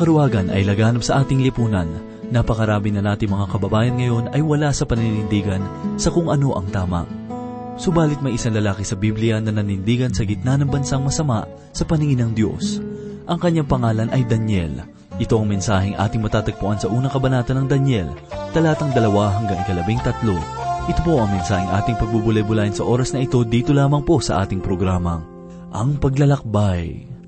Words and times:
karuwagan 0.00 0.48
ay 0.48 0.64
laganap 0.64 1.04
sa 1.04 1.20
ating 1.20 1.44
lipunan, 1.44 1.84
napakarami 2.32 2.88
na 2.88 3.04
natin 3.04 3.36
mga 3.36 3.52
kababayan 3.52 4.00
ngayon 4.00 4.32
ay 4.32 4.40
wala 4.40 4.72
sa 4.72 4.88
paninindigan 4.88 5.60
sa 6.00 6.08
kung 6.08 6.32
ano 6.32 6.56
ang 6.56 6.72
tama. 6.72 7.04
Subalit 7.76 8.24
may 8.24 8.32
isang 8.32 8.56
lalaki 8.56 8.80
sa 8.80 8.96
Biblia 8.96 9.36
na 9.44 9.52
nanindigan 9.52 10.08
sa 10.08 10.24
gitna 10.24 10.56
ng 10.56 10.72
bansang 10.72 11.04
masama 11.04 11.44
sa 11.76 11.84
paningin 11.84 12.24
ng 12.24 12.32
Diyos. 12.32 12.80
Ang 13.28 13.36
kanyang 13.36 13.68
pangalan 13.68 14.08
ay 14.08 14.24
Daniel. 14.24 14.88
Ito 15.20 15.36
ang 15.36 15.52
mensaheng 15.52 16.00
ating 16.00 16.24
matatagpuan 16.24 16.80
sa 16.80 16.88
unang 16.88 17.12
kabanata 17.12 17.52
ng 17.52 17.68
Daniel, 17.68 18.08
talatang 18.56 18.96
dalawa 18.96 19.36
hanggang 19.36 19.60
ikalabing 19.68 20.00
tatlo. 20.00 20.40
Ito 20.88 21.00
po 21.04 21.20
ang 21.20 21.28
mensaheng 21.28 21.68
ating 21.76 22.00
pagbubulay-bulayin 22.00 22.72
sa 22.72 22.88
oras 22.88 23.12
na 23.12 23.20
ito 23.20 23.44
dito 23.44 23.76
lamang 23.76 24.00
po 24.00 24.16
sa 24.16 24.40
ating 24.40 24.64
programa. 24.64 25.20
Ang 25.76 26.00
Paglalakbay. 26.00 27.19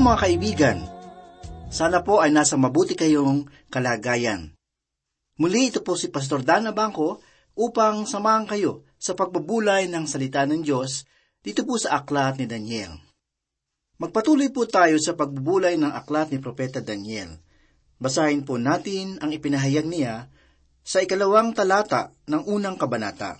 Mga 0.00 0.18
kaibigan? 0.24 0.78
Sana 1.68 2.00
po 2.00 2.24
ay 2.24 2.32
nasa 2.32 2.56
mabuti 2.56 2.96
kayong 2.96 3.46
kalagayan. 3.68 4.56
Muli 5.36 5.68
ito 5.68 5.84
po 5.84 5.94
si 5.94 6.08
Pastor 6.08 6.40
Dana 6.40 6.72
Bangko 6.72 7.20
upang 7.54 8.08
samahan 8.08 8.48
kayo 8.48 8.88
sa 8.96 9.12
pagbubulay 9.12 9.88
ng 9.92 10.08
salita 10.08 10.48
ng 10.48 10.64
Diyos 10.64 11.04
dito 11.44 11.64
po 11.68 11.76
sa 11.76 12.00
aklat 12.00 12.40
ni 12.40 12.48
Daniel. 12.48 12.96
Magpatuloy 14.00 14.48
po 14.48 14.64
tayo 14.64 14.96
sa 14.96 15.12
pagbubulay 15.12 15.76
ng 15.76 15.92
aklat 15.92 16.32
ni 16.32 16.40
Propeta 16.40 16.80
Daniel. 16.80 17.36
Basahin 18.00 18.48
po 18.48 18.56
natin 18.56 19.20
ang 19.20 19.28
ipinahayag 19.28 19.84
niya 19.84 20.32
sa 20.80 21.04
ikalawang 21.04 21.52
talata 21.52 22.16
ng 22.24 22.48
unang 22.48 22.80
kabanata. 22.80 23.36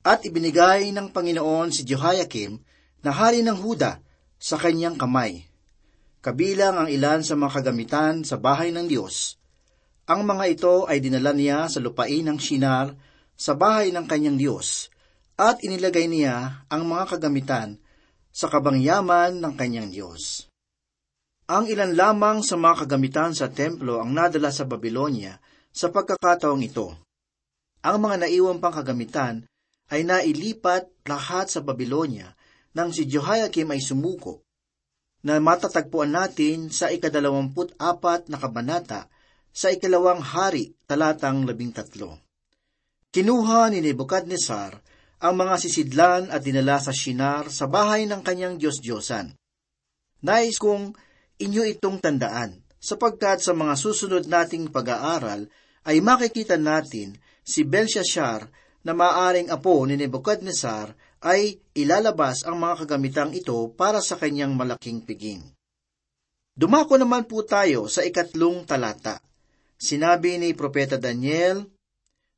At 0.00 0.24
ibinigay 0.24 0.88
ng 0.96 1.12
Panginoon 1.12 1.68
si 1.68 1.84
Jehoiakim 1.84 2.56
na 3.04 3.12
hari 3.12 3.44
ng 3.44 3.60
Huda 3.60 4.00
sa 4.40 4.56
kanyang 4.56 4.96
kamay. 4.96 5.55
Kabilang 6.26 6.74
ang 6.74 6.88
ilan 6.90 7.22
sa 7.22 7.38
mga 7.38 7.62
kagamitan 7.62 8.26
sa 8.26 8.34
bahay 8.34 8.74
ng 8.74 8.90
Diyos. 8.90 9.38
Ang 10.10 10.26
mga 10.26 10.44
ito 10.50 10.74
ay 10.90 10.98
dinala 10.98 11.30
niya 11.30 11.70
sa 11.70 11.78
lupain 11.78 12.26
ng 12.26 12.34
Shinar 12.34 12.98
sa 13.38 13.54
bahay 13.54 13.94
ng 13.94 14.10
kanyang 14.10 14.34
Diyos 14.34 14.90
at 15.38 15.62
inilagay 15.62 16.10
niya 16.10 16.66
ang 16.66 16.82
mga 16.90 17.14
kagamitan 17.14 17.78
sa 18.34 18.50
kabangyaman 18.50 19.38
ng 19.38 19.54
kanyang 19.54 19.94
Diyos. 19.94 20.50
Ang 21.46 21.70
ilan 21.70 21.94
lamang 21.94 22.42
sa 22.42 22.58
mga 22.58 22.74
kagamitan 22.82 23.30
sa 23.30 23.46
templo 23.46 24.02
ang 24.02 24.10
nadala 24.10 24.50
sa 24.50 24.66
Babylonia 24.66 25.38
sa 25.70 25.94
pagkakataong 25.94 26.62
ito. 26.66 26.90
Ang 27.86 28.02
mga 28.02 28.26
naiwang 28.26 28.58
pang 28.58 28.74
kagamitan 28.74 29.46
ay 29.94 30.02
nailipat 30.02 30.90
lahat 31.06 31.54
sa 31.54 31.62
Babylonia 31.62 32.34
nang 32.74 32.90
si 32.90 33.06
Jehoiakim 33.06 33.70
ay 33.70 33.78
sumuko, 33.78 34.45
na 35.26 35.42
matatagpuan 35.42 36.14
natin 36.14 36.70
sa 36.70 36.86
ikadalawamput 36.86 37.74
apat 37.82 38.30
na 38.30 38.38
kabanata 38.38 39.10
sa 39.50 39.74
ikalawang 39.74 40.22
hari 40.22 40.78
talatang 40.86 41.42
labing 41.42 41.74
tatlo. 41.74 42.22
Kinuha 43.10 43.74
ni 43.74 43.82
Nebuchadnezzar 43.82 44.78
ang 45.18 45.34
mga 45.34 45.58
sisidlan 45.58 46.30
at 46.30 46.46
dinala 46.46 46.78
sa 46.78 46.94
Shinar 46.94 47.50
sa 47.50 47.66
bahay 47.66 48.06
ng 48.06 48.22
kanyang 48.22 48.54
Diyos-Diyosan. 48.54 49.34
Nais 50.22 50.62
kong 50.62 50.94
inyo 51.42 51.62
itong 51.74 51.98
tandaan, 51.98 52.62
sapagkat 52.78 53.42
sa 53.42 53.50
mga 53.50 53.74
susunod 53.74 54.30
nating 54.30 54.70
pag-aaral 54.70 55.50
ay 55.90 55.98
makikita 56.04 56.54
natin 56.54 57.18
si 57.42 57.66
Belshazzar 57.66 58.46
na 58.86 58.92
maaring 58.94 59.50
apo 59.50 59.82
ni 59.88 59.98
Nebuchadnezzar 59.98 60.94
ay 61.26 61.58
ilalabas 61.74 62.46
ang 62.46 62.62
mga 62.62 62.86
kagamitang 62.86 63.34
ito 63.34 63.58
para 63.74 63.98
sa 63.98 64.14
kanyang 64.14 64.54
malaking 64.54 65.02
piging. 65.02 65.42
Dumako 66.54 66.94
naman 67.02 67.26
po 67.26 67.42
tayo 67.42 67.90
sa 67.90 68.06
ikatlong 68.06 68.62
talata. 68.62 69.18
Sinabi 69.74 70.38
ni 70.38 70.54
Propeta 70.54 70.94
Daniel, 70.96 71.66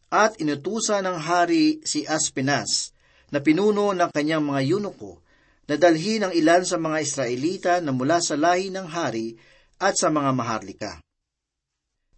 At 0.08 0.40
inutusan 0.40 1.04
ng 1.04 1.20
hari 1.20 1.84
si 1.84 2.08
Aspenas 2.08 2.96
na 3.28 3.44
pinuno 3.44 3.92
ng 3.92 4.08
kanyang 4.08 4.40
mga 4.40 4.60
yunuko 4.64 5.20
na 5.68 5.76
dalhin 5.76 6.24
ang 6.24 6.32
ilan 6.32 6.64
sa 6.64 6.80
mga 6.80 6.98
Israelita 7.04 7.72
na 7.84 7.92
mula 7.92 8.16
sa 8.24 8.40
lahi 8.40 8.72
ng 8.72 8.88
hari 8.88 9.36
at 9.76 10.00
sa 10.00 10.08
mga 10.08 10.32
maharlika. 10.32 10.92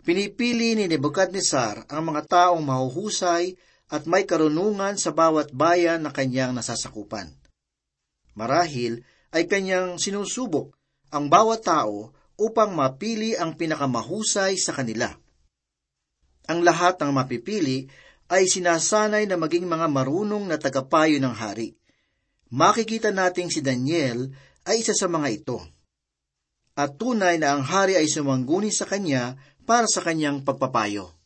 Pinipili 0.06 0.78
ni 0.78 0.86
Nebuchadnezzar 0.86 1.90
ang 1.90 2.14
mga 2.14 2.30
taong 2.30 2.62
mahuhusay 2.62 3.58
at 3.90 4.06
may 4.06 4.22
karunungan 4.22 4.94
sa 4.94 5.10
bawat 5.10 5.50
bayan 5.50 6.06
na 6.06 6.14
kanyang 6.14 6.54
nasasakupan. 6.54 7.34
Marahil 8.38 9.02
ay 9.34 9.50
kanyang 9.50 9.98
sinusubok 9.98 10.70
ang 11.10 11.26
bawat 11.26 11.66
tao 11.66 12.14
upang 12.38 12.72
mapili 12.72 13.34
ang 13.34 13.58
pinakamahusay 13.58 14.54
sa 14.56 14.72
kanila. 14.72 15.10
Ang 16.46 16.62
lahat 16.62 17.02
ng 17.02 17.10
mapipili 17.10 17.90
ay 18.30 18.46
sinasanay 18.46 19.26
na 19.26 19.34
maging 19.34 19.66
mga 19.66 19.90
marunong 19.90 20.46
na 20.46 20.56
tagapayo 20.56 21.18
ng 21.18 21.34
hari. 21.34 21.74
Makikita 22.50 23.10
nating 23.10 23.50
si 23.50 23.58
Daniel 23.58 24.30
ay 24.66 24.82
isa 24.82 24.94
sa 24.94 25.10
mga 25.10 25.28
ito. 25.34 25.58
At 26.78 26.96
tunay 26.96 27.36
na 27.42 27.58
ang 27.58 27.62
hari 27.66 27.98
ay 27.98 28.06
sumangguni 28.06 28.70
sa 28.70 28.86
kanya 28.86 29.34
para 29.66 29.90
sa 29.90 30.00
kanyang 30.00 30.46
pagpapayo. 30.46 31.19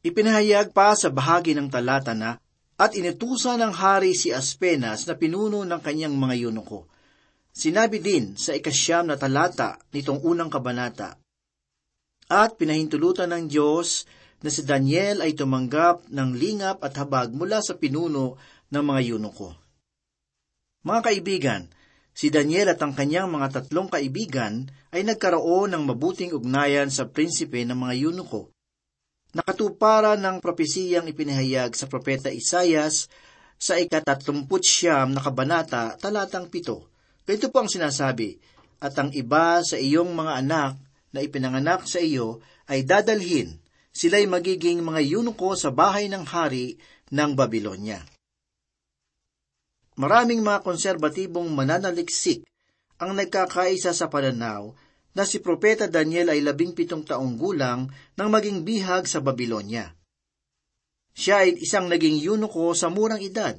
Ipinahayag 0.00 0.72
pa 0.72 0.96
sa 0.96 1.12
bahagi 1.12 1.52
ng 1.52 1.68
talata 1.68 2.16
na 2.16 2.40
at 2.80 2.96
inutusan 2.96 3.60
ng 3.60 3.76
hari 3.76 4.16
si 4.16 4.32
Aspenas 4.32 5.04
na 5.04 5.12
pinuno 5.12 5.60
ng 5.60 5.76
kanyang 5.76 6.16
mga 6.16 6.48
yunuko. 6.48 6.88
Sinabi 7.52 8.00
din 8.00 8.32
sa 8.32 8.56
ikasyam 8.56 9.12
na 9.12 9.20
talata 9.20 9.76
nitong 9.92 10.24
unang 10.24 10.48
kabanata, 10.48 11.20
At 12.32 12.56
pinahintulutan 12.56 13.28
ng 13.28 13.52
Diyos 13.52 14.08
na 14.40 14.48
si 14.48 14.64
Daniel 14.64 15.20
ay 15.20 15.36
tumanggap 15.36 16.08
ng 16.08 16.30
lingap 16.32 16.80
at 16.80 16.96
habag 16.96 17.36
mula 17.36 17.60
sa 17.60 17.76
pinuno 17.76 18.40
ng 18.72 18.80
mga 18.80 19.00
yunuko. 19.04 19.52
Mga 20.80 21.00
kaibigan, 21.04 21.62
si 22.16 22.32
Daniel 22.32 22.72
at 22.72 22.80
ang 22.80 22.96
kanyang 22.96 23.28
mga 23.28 23.60
tatlong 23.60 23.92
kaibigan 23.92 24.64
ay 24.96 25.04
nagkaroon 25.04 25.76
ng 25.76 25.84
mabuting 25.84 26.32
ugnayan 26.32 26.88
sa 26.88 27.04
prinsipe 27.04 27.60
ng 27.68 27.76
mga 27.76 28.08
yunuko 28.08 28.48
nakatuparan 29.36 30.18
ng 30.18 30.42
propesiyang 30.42 31.06
ipinahayag 31.06 31.74
sa 31.78 31.86
propeta 31.86 32.30
Isayas 32.30 33.06
sa 33.60 33.76
ikatatlumput 33.76 34.64
siyam 34.64 35.12
na 35.12 35.20
kabanata, 35.20 35.94
talatang 36.00 36.48
pito. 36.48 36.88
Ganito 37.28 37.52
po 37.52 37.62
ang 37.62 37.70
sinasabi, 37.70 38.40
At 38.80 38.96
ang 38.96 39.12
iba 39.12 39.60
sa 39.60 39.76
iyong 39.76 40.16
mga 40.16 40.32
anak 40.40 40.72
na 41.12 41.20
ipinanganak 41.20 41.84
sa 41.84 42.00
iyo 42.00 42.40
ay 42.64 42.88
dadalhin, 42.88 43.60
sila'y 43.92 44.24
magiging 44.24 44.80
mga 44.80 45.04
yunuko 45.04 45.52
sa 45.52 45.68
bahay 45.68 46.08
ng 46.08 46.24
hari 46.24 46.80
ng 47.12 47.30
Babylonia. 47.36 48.00
Maraming 50.00 50.40
mga 50.40 50.64
konserbatibong 50.64 51.52
mananaliksik 51.52 52.40
ang 52.96 53.12
nagkakaisa 53.12 53.92
sa 53.92 54.08
pananaw 54.08 54.72
na 55.14 55.26
si 55.26 55.42
Propeta 55.42 55.90
Daniel 55.90 56.30
ay 56.30 56.40
labing 56.42 56.74
pitong 56.74 57.02
taong 57.02 57.34
gulang 57.34 57.90
nang 58.14 58.28
maging 58.30 58.62
bihag 58.62 59.10
sa 59.10 59.18
Babylonia. 59.18 59.90
Siya 61.10 61.42
ay 61.42 61.58
isang 61.58 61.90
naging 61.90 62.22
yunuko 62.22 62.70
sa 62.72 62.86
murang 62.86 63.18
edad, 63.18 63.58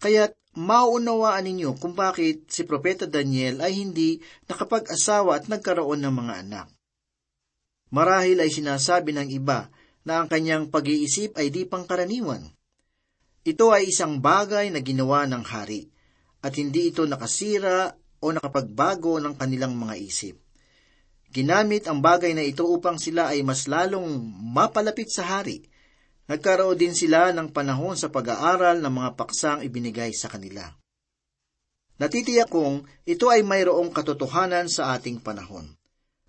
kaya't 0.00 0.32
mauunawaan 0.56 1.46
ninyo 1.46 1.76
kung 1.78 1.94
bakit 1.94 2.48
si 2.50 2.64
Propeta 2.64 3.04
Daniel 3.06 3.60
ay 3.60 3.76
hindi 3.76 4.18
nakapag-asawa 4.48 5.38
at 5.38 5.44
nagkaroon 5.46 6.00
ng 6.02 6.14
mga 6.16 6.34
anak. 6.48 6.66
Marahil 7.90 8.40
ay 8.40 8.50
sinasabi 8.50 9.14
ng 9.14 9.28
iba 9.30 9.68
na 10.06 10.22
ang 10.22 10.26
kanyang 10.30 10.72
pag-iisip 10.72 11.36
ay 11.36 11.52
di 11.52 11.68
pangkaraniwan. 11.68 12.42
Ito 13.44 13.72
ay 13.72 13.92
isang 13.92 14.18
bagay 14.22 14.72
na 14.72 14.80
ginawa 14.80 15.28
ng 15.28 15.44
hari, 15.44 15.88
at 16.40 16.56
hindi 16.56 16.88
ito 16.92 17.04
nakasira 17.04 17.92
o 18.20 18.32
nakapagbago 18.32 19.20
ng 19.20 19.34
kanilang 19.36 19.76
mga 19.76 19.94
isip. 20.00 20.36
Ginamit 21.30 21.86
ang 21.86 22.02
bagay 22.02 22.34
na 22.34 22.42
ito 22.42 22.66
upang 22.66 22.98
sila 22.98 23.30
ay 23.30 23.46
mas 23.46 23.70
lalong 23.70 24.18
mapalapit 24.50 25.14
sa 25.14 25.22
hari. 25.22 25.62
Nagkaroon 26.26 26.74
din 26.74 26.94
sila 26.94 27.30
ng 27.30 27.54
panahon 27.54 27.94
sa 27.94 28.10
pag-aaral 28.10 28.82
ng 28.82 28.90
mga 28.90 29.10
paksang 29.14 29.58
ibinigay 29.62 30.10
sa 30.10 30.26
kanila. 30.26 30.66
Natitiyak 32.02 32.50
kong 32.50 32.82
ito 33.06 33.30
ay 33.30 33.46
mayroong 33.46 33.94
katotohanan 33.94 34.66
sa 34.66 34.98
ating 34.98 35.22
panahon. 35.22 35.70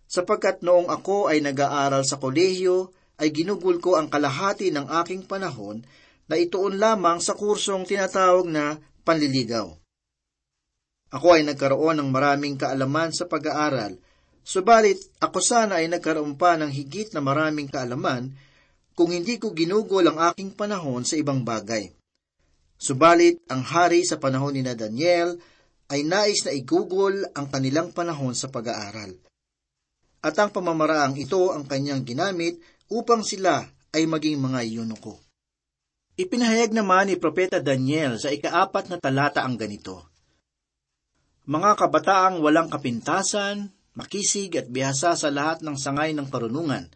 Sapagkat 0.05 0.61
noong 0.61 0.91
ako 0.91 1.33
ay 1.33 1.41
nag-aaral 1.41 2.05
sa 2.05 2.19
kolehiyo, 2.21 2.93
ay 3.21 3.29
ginugol 3.29 3.77
ko 3.77 3.97
ang 3.97 4.09
kalahati 4.09 4.73
ng 4.73 4.89
aking 5.01 5.29
panahon 5.29 5.85
na 6.25 6.35
ituon 6.37 6.81
lamang 6.81 7.21
sa 7.21 7.37
kursong 7.37 7.85
tinatawag 7.85 8.49
na 8.49 8.81
panliligaw. 9.05 9.69
Ako 11.13 11.27
ay 11.37 11.45
nagkaroon 11.45 12.01
ng 12.01 12.09
maraming 12.09 12.57
kaalaman 12.57 13.13
sa 13.13 13.29
pag-aaral 13.29 13.95
Subalit, 14.41 14.97
ako 15.21 15.37
sana 15.37 15.79
ay 15.79 15.87
nagkaroon 15.87 16.33
pa 16.33 16.57
ng 16.57 16.69
higit 16.73 17.13
na 17.13 17.21
maraming 17.21 17.69
kaalaman 17.69 18.33
kung 18.97 19.13
hindi 19.13 19.37
ko 19.37 19.53
ginugol 19.53 20.03
ang 20.09 20.17
aking 20.33 20.57
panahon 20.57 21.05
sa 21.05 21.15
ibang 21.15 21.45
bagay. 21.45 21.93
Subalit, 22.81 23.45
ang 23.45 23.61
hari 23.61 24.01
sa 24.01 24.17
panahon 24.17 24.57
ni 24.57 24.65
na 24.65 24.73
Daniel 24.73 25.37
ay 25.93 26.01
nais 26.01 26.41
na 26.41 26.51
igugol 26.55 27.21
ang 27.37 27.45
kanilang 27.53 27.93
panahon 27.93 28.33
sa 28.33 28.49
pag-aaral. 28.49 29.13
At 30.21 30.37
ang 30.37 30.49
pamamaraang 30.49 31.17
ito 31.17 31.53
ang 31.53 31.65
kanyang 31.65 32.01
ginamit 32.01 32.57
upang 32.89 33.21
sila 33.21 33.61
ay 33.93 34.09
maging 34.09 34.41
mga 34.41 34.65
yunuko. 34.65 35.21
Ipinahayag 36.17 36.75
naman 36.75 37.09
ni 37.09 37.15
Propeta 37.17 37.57
Daniel 37.57 38.21
sa 38.21 38.29
ikaapat 38.29 38.91
na 38.91 38.97
talata 39.01 39.41
ang 39.41 39.57
ganito, 39.57 40.11
Mga 41.49 41.71
kabataang 41.73 42.37
walang 42.43 42.69
kapintasan, 42.69 43.73
makisig 43.97 44.55
at 44.55 44.71
bihasa 44.71 45.15
sa 45.19 45.29
lahat 45.29 45.63
ng 45.63 45.75
sangay 45.75 46.15
ng 46.15 46.27
karunungan, 46.31 46.87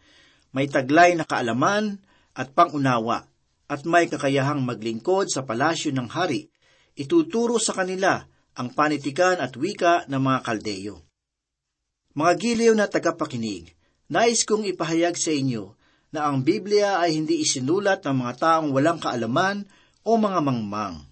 may 0.55 0.71
taglay 0.71 1.15
na 1.19 1.27
kaalaman 1.27 1.99
at 2.31 2.55
pangunawa, 2.55 3.27
at 3.65 3.81
may 3.83 4.05
kakayahang 4.07 4.61
maglingkod 4.63 5.27
sa 5.27 5.43
palasyo 5.43 5.91
ng 5.91 6.07
hari, 6.07 6.47
ituturo 6.95 7.57
sa 7.59 7.75
kanila 7.75 8.23
ang 8.55 8.71
panitikan 8.71 9.41
at 9.41 9.57
wika 9.59 10.07
ng 10.07 10.21
mga 10.21 10.39
kaldeyo. 10.45 10.95
Mga 12.15 12.33
giliw 12.39 12.73
na 12.77 12.87
tagapakinig, 12.87 13.75
nais 14.07 14.47
kong 14.47 14.63
ipahayag 14.63 15.19
sa 15.19 15.35
inyo 15.35 15.75
na 16.15 16.31
ang 16.31 16.47
Biblia 16.47 17.03
ay 17.03 17.19
hindi 17.19 17.43
isinulat 17.43 18.07
ng 18.07 18.15
mga 18.23 18.33
taong 18.39 18.71
walang 18.71 19.03
kaalaman 19.03 19.67
o 20.07 20.15
mga 20.15 20.39
mangmang. 20.39 21.03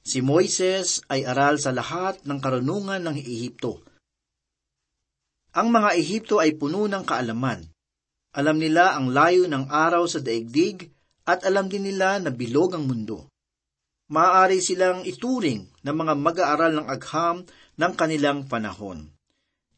Si 0.00 0.24
Moises 0.24 1.04
ay 1.12 1.28
aral 1.28 1.60
sa 1.60 1.76
lahat 1.76 2.24
ng 2.24 2.40
karunungan 2.40 3.04
ng 3.04 3.20
Ehipto 3.20 3.84
ang 5.50 5.68
mga 5.74 5.98
Ehipto 5.98 6.38
ay 6.38 6.54
puno 6.54 6.86
ng 6.86 7.02
kaalaman. 7.02 7.66
Alam 8.30 8.62
nila 8.62 8.94
ang 8.94 9.10
layo 9.10 9.50
ng 9.50 9.66
araw 9.66 10.06
sa 10.06 10.22
daigdig 10.22 10.86
at 11.26 11.42
alam 11.42 11.66
din 11.66 11.90
nila 11.90 12.22
na 12.22 12.30
bilog 12.30 12.78
ang 12.78 12.86
mundo. 12.86 13.26
Maaari 14.10 14.62
silang 14.62 15.02
ituring 15.02 15.66
ng 15.82 15.96
mga 15.96 16.14
mag-aaral 16.18 16.72
ng 16.78 16.86
agham 16.86 17.42
ng 17.78 17.92
kanilang 17.94 18.46
panahon. 18.46 19.10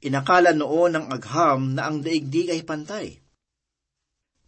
Inakala 0.05 0.53
noon 0.53 0.97
ng 0.97 1.07
agham 1.09 1.77
na 1.77 1.89
ang 1.89 2.05
daigdig 2.05 2.53
ay 2.53 2.61
pantay. 2.65 3.21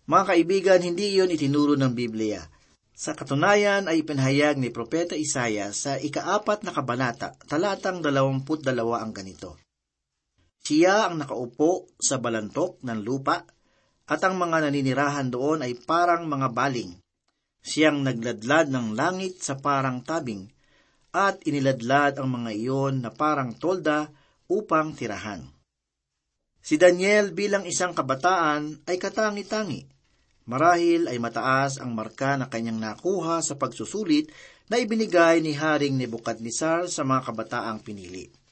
Mga 0.05 0.25
kaibigan, 0.29 0.81
hindi 0.85 1.17
iyon 1.17 1.33
itinuro 1.33 1.81
ng 1.81 1.97
Biblia. 1.97 2.45
Sa 2.93 3.17
katunayan 3.17 3.89
ay 3.89 4.05
ipinahayag 4.05 4.61
ni 4.61 4.69
Propeta 4.69 5.17
Isaya 5.17 5.73
sa 5.73 5.97
ikaapat 5.97 6.69
na 6.69 6.77
kabanata, 6.77 7.33
talatang 7.49 8.05
dalawamput 8.05 8.61
dalawa 8.61 9.01
ang 9.01 9.17
ganito. 9.17 9.57
Siya 10.65 11.13
ang 11.13 11.21
nakaupo 11.21 11.93
sa 12.01 12.17
balantok 12.17 12.81
ng 12.81 13.05
lupa 13.05 13.45
at 14.09 14.21
ang 14.25 14.41
mga 14.41 14.65
naninirahan 14.65 15.29
doon 15.29 15.61
ay 15.61 15.77
parang 15.77 16.25
mga 16.25 16.57
baling. 16.57 16.97
Siyang 17.61 18.01
nagladlad 18.01 18.73
ng 18.73 18.97
langit 18.97 19.45
sa 19.45 19.61
parang 19.61 20.01
tabing 20.01 20.49
at 21.13 21.45
iniladlad 21.45 22.17
ang 22.17 22.33
mga 22.33 22.51
iyon 22.57 23.05
na 23.05 23.13
parang 23.13 23.53
tolda 23.61 24.09
upang 24.49 24.97
tirahan. 24.97 25.45
Si 26.65 26.81
Daniel 26.81 27.37
bilang 27.37 27.69
isang 27.69 27.93
kabataan 27.93 28.89
ay 28.89 28.97
katangi-tangi. 28.97 29.85
Marahil 30.49 31.13
ay 31.13 31.21
mataas 31.21 31.77
ang 31.77 31.93
marka 31.93 32.41
na 32.41 32.49
kanyang 32.49 32.81
nakuha 32.81 33.45
sa 33.45 33.61
pagsusulit 33.61 34.33
na 34.73 34.81
ibinigay 34.81 35.45
ni 35.45 35.53
Haring 35.53 35.93
Nebukadnesar 36.01 36.89
sa 36.89 37.05
mga 37.05 37.21
kabataang 37.29 37.85
pinili. 37.85 38.44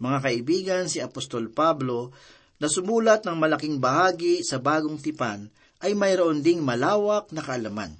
Mga 0.00 0.18
kaibigan, 0.24 0.84
si 0.88 0.98
Apostol 1.04 1.52
Pablo 1.52 2.16
na 2.56 2.72
sumulat 2.72 3.24
ng 3.28 3.36
malaking 3.36 3.76
bahagi 3.76 4.40
sa 4.40 4.56
bagong 4.56 4.96
tipan 4.96 5.52
ay 5.84 5.92
mayroon 5.92 6.40
ding 6.40 6.64
malawak 6.64 7.28
na 7.32 7.44
kaalaman. 7.44 7.92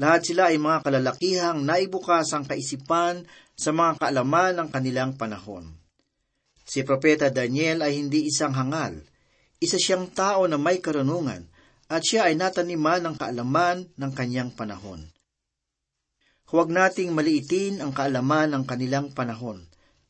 Lahat 0.00 0.26
sila 0.26 0.50
ay 0.50 0.58
mga 0.58 0.82
kalalakihang 0.82 1.62
naibukas 1.62 2.32
ang 2.34 2.48
kaisipan 2.48 3.28
sa 3.54 3.70
mga 3.70 4.00
kaalaman 4.00 4.58
ng 4.58 4.68
kanilang 4.72 5.12
panahon. 5.14 5.70
Si 6.64 6.80
Propeta 6.82 7.28
Daniel 7.28 7.84
ay 7.84 8.00
hindi 8.00 8.26
isang 8.26 8.56
hangal. 8.56 8.98
Isa 9.60 9.76
siyang 9.76 10.10
tao 10.10 10.48
na 10.48 10.56
may 10.56 10.80
karunungan 10.80 11.46
at 11.86 12.00
siya 12.00 12.32
ay 12.32 12.34
nataniman 12.34 13.04
ng 13.04 13.14
kaalaman 13.20 13.86
ng 13.92 14.12
kanyang 14.16 14.50
panahon. 14.50 15.12
Huwag 16.48 16.72
nating 16.72 17.12
maliitin 17.12 17.84
ang 17.84 17.92
kaalaman 17.92 18.52
ng 18.52 18.64
kanilang 18.66 19.12
panahon, 19.12 19.64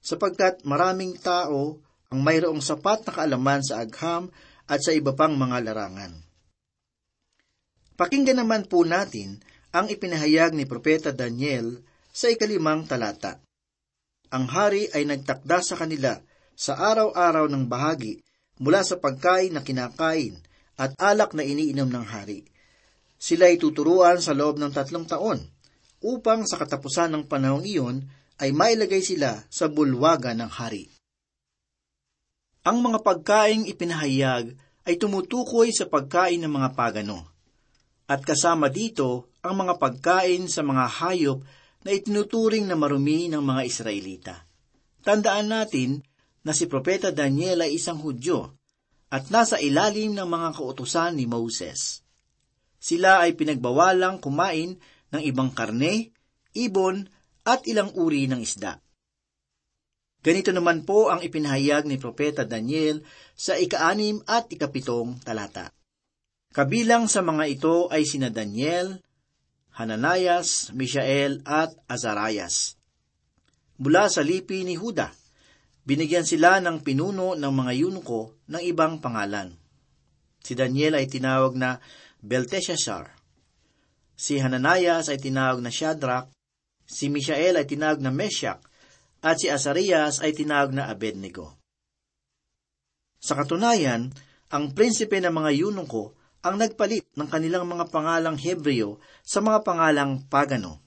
sapagkat 0.04 0.60
maraming 0.68 1.16
tao 1.16 1.80
ang 2.12 2.20
mayroong 2.20 2.60
sapat 2.60 3.08
na 3.08 3.12
kaalaman 3.16 3.64
sa 3.64 3.80
agham 3.80 4.28
at 4.68 4.84
sa 4.84 4.92
iba 4.92 5.16
pang 5.16 5.32
mga 5.32 5.64
larangan. 5.64 6.12
Pakinggan 7.96 8.44
naman 8.44 8.68
po 8.68 8.84
natin 8.84 9.40
ang 9.72 9.88
ipinahayag 9.88 10.52
ni 10.52 10.68
Propeta 10.68 11.10
Daniel 11.10 11.80
sa 12.12 12.30
ikalimang 12.30 12.86
talata. 12.86 13.40
Ang 14.30 14.46
hari 14.50 14.86
ay 14.92 15.08
nagtakda 15.08 15.58
sa 15.64 15.74
kanila 15.74 16.20
sa 16.54 16.78
araw-araw 16.78 17.50
ng 17.50 17.66
bahagi 17.66 18.22
mula 18.62 18.86
sa 18.86 18.98
pagkain 18.98 19.50
na 19.50 19.66
kinakain 19.66 20.38
at 20.78 20.94
alak 20.98 21.34
na 21.34 21.42
iniinom 21.42 21.90
ng 21.90 22.06
hari. 22.06 22.46
Sila 23.18 23.50
ay 23.50 23.58
tuturuan 23.58 24.18
sa 24.22 24.34
loob 24.34 24.58
ng 24.58 24.70
tatlong 24.74 25.06
taon 25.06 25.38
upang 26.02 26.44
sa 26.44 26.58
katapusan 26.60 27.14
ng 27.14 27.24
panahong 27.30 27.64
iyon 27.64 28.06
ay 28.38 28.50
mailagay 28.50 29.02
sila 29.02 29.46
sa 29.46 29.70
bulwaga 29.70 30.34
ng 30.34 30.50
hari. 30.50 30.90
Ang 32.64 32.80
mga 32.80 33.04
pagkaing 33.04 33.68
ipinahayag 33.68 34.56
ay 34.84 34.94
tumutukoy 34.96 35.68
sa 35.70 35.84
pagkain 35.84 36.40
ng 36.40 36.52
mga 36.52 36.72
pagano. 36.72 37.28
At 38.04 38.24
kasama 38.24 38.68
dito 38.68 39.32
ang 39.40 39.64
mga 39.64 39.80
pagkain 39.80 40.48
sa 40.48 40.60
mga 40.64 40.84
hayop 41.00 41.40
na 41.84 41.90
itinuturing 41.92 42.64
na 42.64 42.76
marumi 42.76 43.28
ng 43.28 43.40
mga 43.44 43.62
Israelita. 43.68 44.34
Tandaan 45.04 45.52
natin 45.52 46.00
na 46.44 46.56
si 46.56 46.64
Propeta 46.64 47.12
Daniel 47.12 47.64
ay 47.64 47.76
isang 47.76 48.00
Hudyo 48.00 48.56
at 49.12 49.28
nasa 49.28 49.60
ilalim 49.60 50.16
ng 50.16 50.28
mga 50.28 50.56
kautusan 50.56 51.16
ni 51.16 51.28
Moses. 51.28 52.04
Sila 52.80 53.24
ay 53.24 53.36
pinagbawalang 53.36 54.20
kumain 54.20 54.76
ng 55.12 55.22
ibang 55.24 55.52
karne, 55.52 56.12
ibon, 56.56 57.08
at 57.44 57.68
ilang 57.68 57.92
uri 57.94 58.26
ng 58.26 58.40
isda. 58.40 58.80
Ganito 60.24 60.56
naman 60.56 60.88
po 60.88 61.12
ang 61.12 61.20
ipinahayag 61.20 61.84
ni 61.84 62.00
Propeta 62.00 62.48
Daniel 62.48 63.04
sa 63.36 63.60
ikaanim 63.60 64.24
at 64.24 64.48
ikapitong 64.48 65.20
talata. 65.20 65.68
Kabilang 66.48 67.12
sa 67.12 67.20
mga 67.20 67.44
ito 67.44 67.92
ay 67.92 68.08
sina 68.08 68.32
Daniel, 68.32 69.04
Hananias, 69.76 70.72
Mishael 70.72 71.44
at 71.44 71.76
Azarias. 71.90 72.80
Mula 73.76 74.08
sa 74.08 74.24
lipi 74.24 74.64
ni 74.64 74.80
Huda, 74.80 75.12
binigyan 75.84 76.24
sila 76.24 76.62
ng 76.62 76.80
pinuno 76.80 77.36
ng 77.36 77.52
mga 77.52 77.72
yunuko 77.84 78.38
ng 78.48 78.62
ibang 78.64 79.02
pangalan. 79.04 79.52
Si 80.40 80.56
Daniel 80.56 80.96
ay 80.96 81.10
tinawag 81.10 81.58
na 81.58 81.82
Belteshazzar. 82.24 83.12
Si 84.14 84.40
Hananias 84.40 85.10
ay 85.10 85.18
tinawag 85.20 85.58
na 85.60 85.74
Shadrach, 85.74 86.30
si 86.84 87.08
Mishael 87.08 87.56
ay 87.56 87.66
tinawag 87.66 88.00
na 88.00 88.12
Meshach, 88.12 88.60
at 89.24 89.40
si 89.40 89.48
Azarias 89.48 90.20
ay 90.20 90.36
tinawag 90.36 90.76
na 90.76 90.92
Abednego. 90.92 91.56
Sa 93.16 93.32
katunayan, 93.32 94.12
ang 94.52 94.76
prinsipe 94.76 95.16
ng 95.16 95.32
mga 95.32 95.50
yunong 95.64 95.88
ang 96.44 96.60
nagpalit 96.60 97.08
ng 97.16 97.24
kanilang 97.24 97.64
mga 97.64 97.88
pangalang 97.88 98.36
Hebreo 98.36 99.00
sa 99.24 99.40
mga 99.40 99.64
pangalang 99.64 100.28
pagano. 100.28 100.84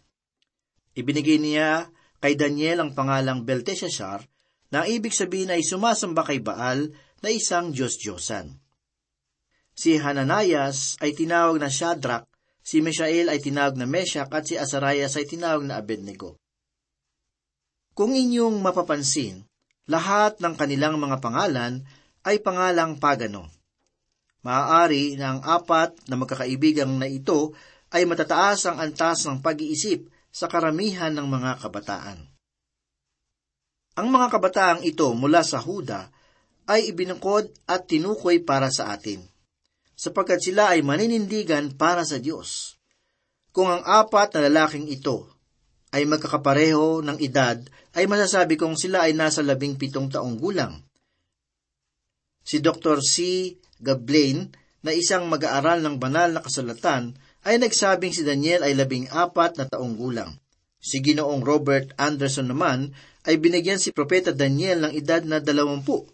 Ibinigay 0.94 1.42
niya 1.42 1.90
kay 2.22 2.38
Daniel 2.38 2.86
ang 2.86 2.92
pangalang 2.94 3.42
Belteshazzar 3.42 4.22
na 4.70 4.86
ibig 4.86 5.18
sabihin 5.18 5.50
ay 5.50 5.66
sumasamba 5.66 6.22
kay 6.22 6.46
Baal 6.46 6.94
na 7.26 7.30
isang 7.34 7.74
Diyos-Diyosan. 7.74 8.54
Si 9.74 9.98
Hananias 9.98 10.98
ay 11.02 11.18
tinawag 11.18 11.58
na 11.58 11.74
Shadrach, 11.74 12.30
si 12.68 12.84
Mishael 12.84 13.32
ay 13.32 13.40
tinawag 13.40 13.80
na 13.80 13.88
Meshach 13.88 14.28
at 14.28 14.44
si 14.44 14.60
Azarias 14.60 15.16
ay 15.16 15.24
tinawag 15.24 15.64
na 15.64 15.80
Abednego. 15.80 16.36
Kung 17.96 18.12
inyong 18.12 18.60
mapapansin, 18.60 19.48
lahat 19.88 20.44
ng 20.44 20.54
kanilang 20.60 21.00
mga 21.00 21.24
pangalan 21.24 21.80
ay 22.28 22.44
pangalang 22.44 23.00
pagano. 23.00 23.48
Maaari 24.44 25.16
na 25.16 25.32
ang 25.32 25.42
apat 25.48 26.12
na 26.12 26.20
magkakaibigang 26.20 26.92
na 26.92 27.08
ito 27.08 27.56
ay 27.96 28.04
matataas 28.04 28.68
ang 28.68 28.84
antas 28.84 29.24
ng 29.24 29.40
pag-iisip 29.40 30.12
sa 30.28 30.52
karamihan 30.52 31.16
ng 31.16 31.24
mga 31.24 31.64
kabataan. 31.64 32.20
Ang 33.98 34.08
mga 34.14 34.28
kabataang 34.30 34.82
ito 34.84 35.10
mula 35.16 35.42
sa 35.42 35.64
Huda 35.64 36.12
ay 36.68 36.92
ibinukod 36.92 37.48
at 37.66 37.88
tinukoy 37.88 38.44
para 38.44 38.70
sa 38.70 38.94
atin, 38.94 39.24
sapagkat 39.98 40.40
sila 40.40 40.78
ay 40.78 40.86
maninindigan 40.86 41.74
para 41.74 42.06
sa 42.06 42.22
Diyos. 42.22 42.78
Kung 43.50 43.74
ang 43.74 43.82
apat 43.82 44.38
na 44.38 44.46
lalaking 44.46 44.86
ito 44.86 45.26
ay 45.90 46.06
magkakapareho 46.06 47.02
ng 47.02 47.18
edad, 47.18 47.58
ay 47.98 48.06
masasabi 48.06 48.54
kong 48.54 48.78
sila 48.78 49.10
ay 49.10 49.18
nasa 49.18 49.42
labing 49.42 49.82
pitong 49.82 50.14
taong 50.14 50.38
gulang. 50.38 50.78
Si 52.46 52.62
Dr. 52.62 53.02
C. 53.02 53.16
Gablain, 53.82 54.54
na 54.86 54.94
isang 54.94 55.26
mag-aaral 55.28 55.84
ng 55.84 56.00
banal 56.00 56.32
na 56.32 56.40
kasulatan, 56.40 57.18
ay 57.44 57.60
nagsabing 57.60 58.16
si 58.16 58.24
Daniel 58.24 58.64
ay 58.64 58.72
labing 58.72 59.12
apat 59.12 59.60
na 59.60 59.66
taong 59.68 60.00
gulang. 60.00 60.32
Si 60.78 61.04
Ginoong 61.04 61.44
Robert 61.44 61.92
Anderson 62.00 62.48
naman 62.48 62.96
ay 63.28 63.36
binigyan 63.36 63.82
si 63.82 63.92
Propeta 63.92 64.32
Daniel 64.32 64.88
ng 64.88 64.94
edad 64.96 65.26
na 65.28 65.44
dalawampu. 65.44 66.08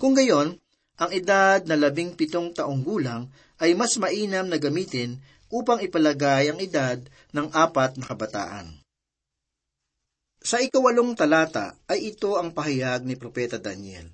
Kung 0.00 0.16
gayon, 0.16 0.56
ang 0.94 1.10
edad 1.10 1.62
na 1.66 1.74
labing 1.74 2.14
pitong 2.14 2.54
taong 2.54 2.86
gulang 2.86 3.26
ay 3.58 3.74
mas 3.74 3.98
mainam 3.98 4.46
na 4.46 4.58
gamitin 4.62 5.18
upang 5.50 5.82
ipalagay 5.82 6.50
ang 6.50 6.58
edad 6.62 6.98
ng 7.34 7.50
apat 7.50 7.98
na 7.98 8.04
kabataan. 8.06 8.66
Sa 10.44 10.60
ikawalong 10.60 11.16
talata 11.16 11.74
ay 11.88 12.14
ito 12.14 12.36
ang 12.36 12.52
pahayag 12.52 13.02
ni 13.08 13.16
Propeta 13.16 13.56
Daniel. 13.56 14.12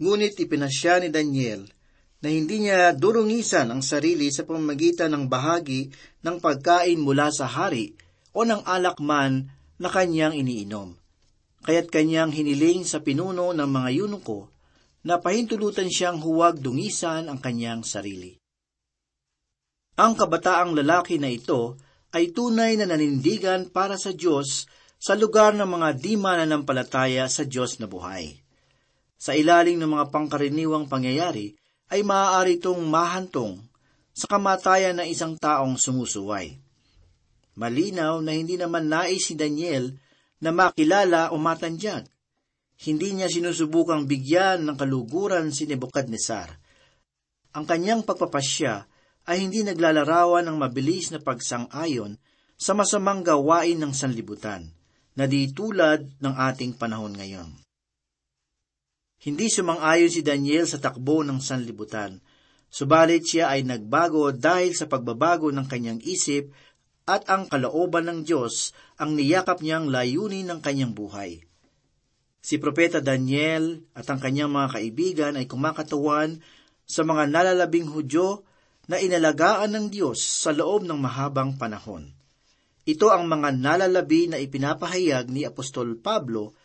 Ngunit 0.00 0.40
ipinasya 0.40 1.04
ni 1.04 1.08
Daniel 1.12 1.68
na 2.24 2.32
hindi 2.32 2.64
niya 2.64 2.96
durungisan 2.96 3.68
ang 3.68 3.84
sarili 3.84 4.32
sa 4.32 4.48
pamamagitan 4.48 5.12
ng 5.12 5.24
bahagi 5.28 5.92
ng 6.24 6.36
pagkain 6.40 6.96
mula 6.96 7.28
sa 7.28 7.44
hari 7.44 7.92
o 8.32 8.44
ng 8.48 8.64
alak 8.64 8.98
man 9.04 9.52
na 9.76 9.88
kanyang 9.92 10.32
iniinom. 10.32 10.96
Kaya't 11.60 11.92
kanyang 11.92 12.32
hiniling 12.32 12.88
sa 12.88 13.04
pinuno 13.04 13.52
ng 13.52 13.68
mga 13.68 13.88
yunuko 14.00 14.48
na 15.04 15.16
pahintulutan 15.16 15.88
siyang 15.88 16.20
huwag 16.20 16.60
dungisan 16.60 17.28
ang 17.28 17.40
kanyang 17.40 17.84
sarili. 17.84 18.36
Ang 20.00 20.16
kabataang 20.16 20.76
lalaki 20.76 21.20
na 21.20 21.28
ito 21.28 21.76
ay 22.12 22.32
tunay 22.32 22.76
na 22.76 22.88
nanindigan 22.88 23.68
para 23.68 24.00
sa 24.00 24.12
Diyos 24.12 24.64
sa 25.00 25.16
lugar 25.16 25.56
ng 25.56 25.64
mga 25.64 25.88
di 25.96 26.16
mananampalataya 26.20 27.24
sa 27.28 27.44
Diyos 27.48 27.80
na 27.80 27.88
buhay. 27.88 28.36
Sa 29.20 29.36
ilalim 29.36 29.80
ng 29.80 29.90
mga 29.96 30.08
pangkaraniwang 30.12 30.88
pangyayari, 30.88 31.56
ay 31.90 32.00
maaari 32.04 32.60
itong 32.60 32.80
mahantong 32.86 33.60
sa 34.14 34.28
kamatayan 34.28 35.00
ng 35.00 35.08
isang 35.08 35.36
taong 35.36 35.76
sumusuway. 35.76 36.56
Malinaw 37.56 38.22
na 38.24 38.32
hindi 38.32 38.56
naman 38.56 38.88
nais 38.88 39.26
si 39.26 39.34
Daniel 39.36 39.92
na 40.40 40.54
makilala 40.54 41.32
o 41.32 41.36
matandyag. 41.36 42.08
Hindi 42.80 43.12
niya 43.12 43.28
sinusubukang 43.28 44.08
bigyan 44.08 44.64
ng 44.64 44.76
kaluguran 44.80 45.52
si 45.52 45.68
Nebuchadnezzar. 45.68 46.48
Ang 47.52 47.68
kanyang 47.68 48.08
pagpapasya 48.08 48.88
ay 49.28 49.44
hindi 49.44 49.60
naglalarawan 49.60 50.48
ng 50.48 50.56
mabilis 50.56 51.12
na 51.12 51.20
pagsang-ayon 51.20 52.16
sa 52.56 52.72
masamang 52.72 53.20
gawain 53.20 53.76
ng 53.76 53.92
sanlibutan 53.92 54.72
na 55.12 55.28
di 55.28 55.52
tulad 55.52 56.08
ng 56.24 56.34
ating 56.40 56.80
panahon 56.80 57.12
ngayon. 57.12 57.52
Hindi 59.20 59.52
sumang-ayon 59.52 60.08
si 60.08 60.24
Daniel 60.24 60.64
sa 60.64 60.80
takbo 60.80 61.20
ng 61.20 61.44
sanlibutan, 61.44 62.16
subalit 62.72 63.28
siya 63.28 63.52
ay 63.52 63.60
nagbago 63.60 64.32
dahil 64.32 64.72
sa 64.72 64.88
pagbabago 64.88 65.52
ng 65.52 65.68
kanyang 65.68 66.00
isip 66.00 66.48
at 67.04 67.28
ang 67.28 67.44
kalooban 67.44 68.08
ng 68.08 68.20
Diyos 68.24 68.72
ang 68.96 69.20
niyakap 69.20 69.60
niyang 69.60 69.92
layunin 69.92 70.48
ng 70.48 70.64
kanyang 70.64 70.96
buhay. 70.96 71.49
Si 72.40 72.56
Propeta 72.56 73.04
Daniel 73.04 73.84
at 73.92 74.08
ang 74.08 74.16
kanyang 74.16 74.48
mga 74.48 74.68
kaibigan 74.80 75.32
ay 75.36 75.44
kumakatawan 75.44 76.40
sa 76.88 77.04
mga 77.04 77.28
nalalabing 77.28 77.86
Hudyo 77.86 78.42
na 78.90 78.98
inalagaan 78.98 79.76
ng 79.76 79.86
Diyos 79.92 80.18
sa 80.18 80.50
loob 80.50 80.82
ng 80.82 80.98
mahabang 80.98 81.54
panahon. 81.60 82.10
Ito 82.88 83.12
ang 83.12 83.28
mga 83.28 83.54
nalalabi 83.54 84.32
na 84.32 84.40
ipinapahayag 84.40 85.30
ni 85.30 85.46
Apostol 85.46 86.00
Pablo 86.00 86.56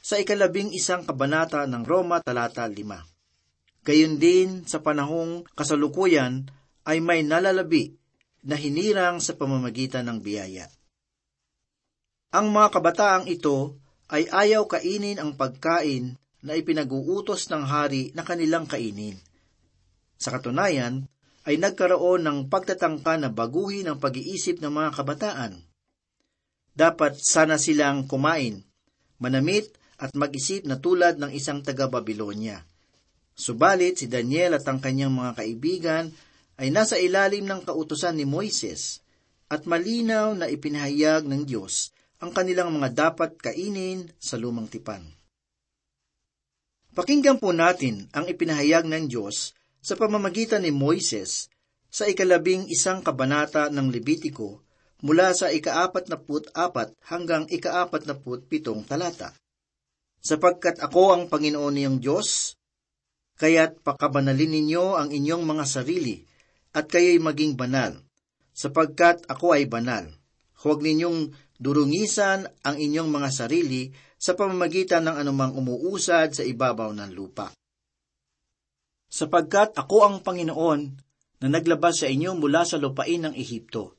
sa 0.00 0.16
ikalabing 0.16 0.72
isang 0.72 1.04
kabanata 1.04 1.68
ng 1.68 1.84
Roma 1.84 2.18
talata 2.24 2.64
5. 2.66 3.84
Gayon 3.84 4.16
din 4.16 4.64
sa 4.64 4.80
panahong 4.80 5.44
kasalukuyan 5.52 6.48
ay 6.88 7.04
may 7.04 7.20
nalalabi 7.20 7.92
na 8.40 8.56
hinirang 8.56 9.20
sa 9.20 9.36
pamamagitan 9.36 10.08
ng 10.08 10.18
biyaya. 10.24 10.66
Ang 12.32 12.56
mga 12.56 12.68
kabataang 12.72 13.26
ito 13.28 13.79
ay 14.10 14.26
ayaw 14.26 14.66
kainin 14.66 15.22
ang 15.22 15.38
pagkain 15.38 16.18
na 16.42 16.58
ipinag-uutos 16.58 17.46
ng 17.48 17.62
hari 17.62 18.10
na 18.16 18.26
kanilang 18.26 18.66
kainin. 18.66 19.14
Sa 20.18 20.34
katunayan, 20.34 21.06
ay 21.48 21.56
nagkaroon 21.56 22.26
ng 22.26 22.38
pagtatangka 22.52 23.16
na 23.16 23.32
baguhin 23.32 23.88
ang 23.88 23.96
pag-iisip 23.96 24.60
ng 24.60 24.68
mga 24.68 24.90
kabataan. 24.92 25.52
Dapat 26.76 27.16
sana 27.16 27.56
silang 27.56 28.04
kumain, 28.04 28.60
manamit 29.16 29.72
at 29.96 30.12
mag-isip 30.12 30.68
na 30.68 30.76
tulad 30.76 31.16
ng 31.16 31.32
isang 31.32 31.64
taga-Babilonya. 31.64 32.60
Subalit 33.32 34.04
si 34.04 34.06
Daniel 34.08 34.60
at 34.60 34.64
ang 34.68 34.84
kanyang 34.84 35.16
mga 35.16 35.32
kaibigan 35.40 36.12
ay 36.60 36.68
nasa 36.68 37.00
ilalim 37.00 37.48
ng 37.48 37.64
kautusan 37.64 38.20
ni 38.20 38.28
Moises 38.28 39.00
at 39.48 39.64
malinaw 39.64 40.36
na 40.36 40.52
ipinahayag 40.52 41.24
ng 41.24 41.48
Diyos 41.48 41.96
ang 42.20 42.30
kanilang 42.36 42.70
mga 42.76 42.92
dapat 42.92 43.40
kainin 43.40 44.12
sa 44.20 44.36
lumang 44.36 44.68
tipan. 44.68 45.00
Pakinggan 46.92 47.40
po 47.40 47.56
natin 47.56 48.12
ang 48.12 48.28
ipinahayag 48.28 48.84
ng 48.84 49.08
Diyos 49.08 49.56
sa 49.80 49.96
pamamagitan 49.96 50.60
ni 50.60 50.74
Moises 50.74 51.48
sa 51.88 52.04
ikalabing 52.04 52.68
isang 52.68 53.00
kabanata 53.00 53.72
ng 53.72 53.88
Lebitiko 53.88 54.60
mula 55.00 55.32
sa 55.32 55.48
ikaapat 55.48 56.12
na 56.12 56.20
put 56.20 56.44
apat 56.52 56.92
hanggang 57.08 57.48
ikaapat 57.48 58.04
na 58.04 58.14
put 58.14 58.44
pitong 58.44 58.84
talata. 58.84 59.32
Sapagkat 60.20 60.84
ako 60.84 61.16
ang 61.16 61.22
Panginoon 61.32 61.72
niyong 61.72 61.98
Diyos, 62.04 62.60
kaya't 63.40 63.80
pakabanalin 63.80 64.52
ninyo 64.52 65.00
ang 65.00 65.08
inyong 65.08 65.44
mga 65.48 65.64
sarili 65.64 66.20
at 66.76 66.92
kayo'y 66.92 67.16
maging 67.16 67.56
banal, 67.56 67.96
sapagkat 68.52 69.24
ako 69.26 69.56
ay 69.56 69.64
banal. 69.64 70.04
Huwag 70.60 70.84
ninyong 70.84 71.32
durungisan 71.60 72.48
ang 72.64 72.76
inyong 72.80 73.12
mga 73.12 73.28
sarili 73.28 73.92
sa 74.16 74.32
pamamagitan 74.32 75.04
ng 75.04 75.16
anumang 75.20 75.52
umuusad 75.52 76.32
sa 76.32 76.40
ibabaw 76.40 76.96
ng 76.96 77.12
lupa. 77.12 77.52
Sapagkat 79.12 79.76
ako 79.76 79.96
ang 80.08 80.16
Panginoon 80.24 80.80
na 81.40 81.46
naglabas 81.48 82.00
sa 82.00 82.08
inyo 82.08 82.36
mula 82.36 82.64
sa 82.64 82.80
lupain 82.80 83.20
ng 83.20 83.36
Ehipto, 83.36 83.96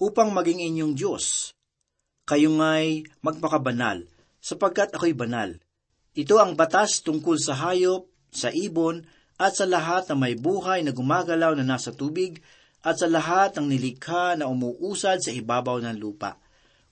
upang 0.00 0.30
maging 0.30 0.64
inyong 0.70 0.94
Diyos. 0.94 1.54
Kayo 2.26 2.50
nga'y 2.56 3.06
magpakabanal, 3.26 4.06
sapagkat 4.38 4.94
ako'y 4.94 5.14
banal. 5.14 5.58
Ito 6.16 6.40
ang 6.40 6.58
batas 6.58 7.02
tungkol 7.04 7.38
sa 7.38 7.54
hayop, 7.58 8.10
sa 8.32 8.50
ibon, 8.50 9.06
at 9.40 9.54
sa 9.54 9.68
lahat 9.68 10.10
na 10.10 10.16
may 10.18 10.34
buhay 10.34 10.82
na 10.82 10.90
gumagalaw 10.90 11.54
na 11.54 11.64
nasa 11.64 11.94
tubig, 11.94 12.42
at 12.80 12.96
sa 12.96 13.06
lahat 13.06 13.60
ng 13.60 13.68
nilikha 13.68 14.40
na 14.40 14.48
umuusad 14.48 15.20
sa 15.20 15.30
ibabaw 15.30 15.84
ng 15.84 16.00
lupa, 16.00 16.39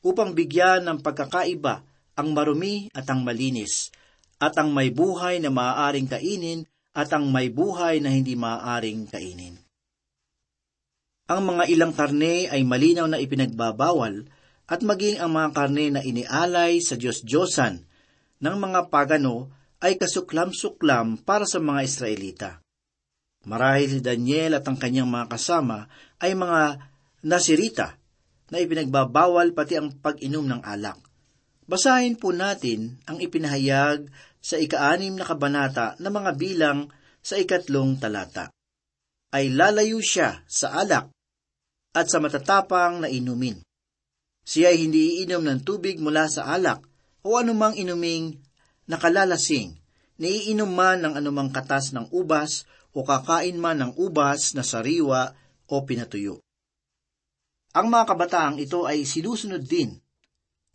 upang 0.03 0.35
bigyan 0.35 0.87
ng 0.87 0.99
pagkakaiba 1.03 1.83
ang 2.19 2.35
marumi 2.35 2.91
at 2.91 3.07
ang 3.07 3.23
malinis, 3.23 3.95
at 4.43 4.55
ang 4.59 4.75
may 4.75 4.91
buhay 4.91 5.39
na 5.39 5.51
maaaring 5.51 6.11
kainin 6.11 6.67
at 6.95 7.11
ang 7.15 7.31
may 7.31 7.51
buhay 7.51 8.03
na 8.03 8.11
hindi 8.11 8.35
maaaring 8.35 9.07
kainin. 9.07 9.55
Ang 11.29 11.41
mga 11.45 11.65
ilang 11.71 11.93
karne 11.95 12.49
ay 12.51 12.65
malinaw 12.65 13.07
na 13.07 13.21
ipinagbabawal 13.21 14.27
at 14.67 14.81
maging 14.83 15.21
ang 15.21 15.31
mga 15.35 15.51
karne 15.55 15.87
na 15.93 16.01
inialay 16.03 16.81
sa 16.81 16.97
Diyos-Diyosan 16.97 17.85
ng 18.43 18.57
mga 18.59 18.89
pagano 18.89 19.53
ay 19.79 19.95
kasuklam-suklam 19.95 21.23
para 21.23 21.47
sa 21.47 21.63
mga 21.63 21.81
Israelita. 21.87 22.51
Marahil 23.47 23.99
si 23.99 24.01
Daniel 24.03 24.59
at 24.59 24.65
ang 24.67 24.75
kanyang 24.75 25.07
mga 25.07 25.31
kasama 25.31 25.87
ay 26.19 26.35
mga 26.35 26.83
nasirita 27.23 27.95
na 28.49 28.61
ipinagbabawal 28.61 29.53
pati 29.53 29.77
ang 29.77 29.93
pag-inom 30.01 30.45
ng 30.49 30.63
alak. 30.65 30.99
Basahin 31.69 32.17
po 32.17 32.33
natin 32.33 32.97
ang 33.05 33.21
ipinahayag 33.21 34.09
sa 34.41 34.57
ikaanim 34.57 35.21
na 35.21 35.29
kabanata 35.29 36.01
na 36.01 36.09
mga 36.09 36.33
bilang 36.41 36.89
sa 37.21 37.37
ikatlong 37.37 38.01
talata. 38.01 38.49
Ay 39.29 39.53
lalayo 39.53 40.01
siya 40.01 40.41
sa 40.49 40.81
alak 40.81 41.13
at 41.93 42.07
sa 42.09 42.25
matatapang 42.25 43.05
na 43.05 43.13
inumin. 43.13 43.61
Siya 44.49 44.73
ay 44.73 44.89
hindi 44.89 45.21
iinom 45.21 45.45
ng 45.45 45.61
tubig 45.61 46.01
mula 46.01 46.25
sa 46.33 46.49
alak 46.49 46.81
o 47.21 47.37
anumang 47.37 47.77
inuming 47.77 48.41
nakalalasing, 48.89 49.77
niiinom 50.17 50.73
man 50.73 51.05
ng 51.05 51.15
anumang 51.21 51.53
katas 51.53 51.93
ng 51.93 52.09
ubas 52.09 52.65
o 52.97 53.05
kakain 53.05 53.61
man 53.61 53.85
ng 53.85 53.93
ubas 54.01 54.57
na 54.57 54.65
sariwa 54.65 55.37
o 55.69 55.85
pinatuyo. 55.85 56.41
Ang 57.79 57.95
mga 57.95 58.11
kabataang 58.11 58.59
ito 58.59 58.91
ay 58.91 59.07
sinusunod 59.07 59.63
din 59.63 59.95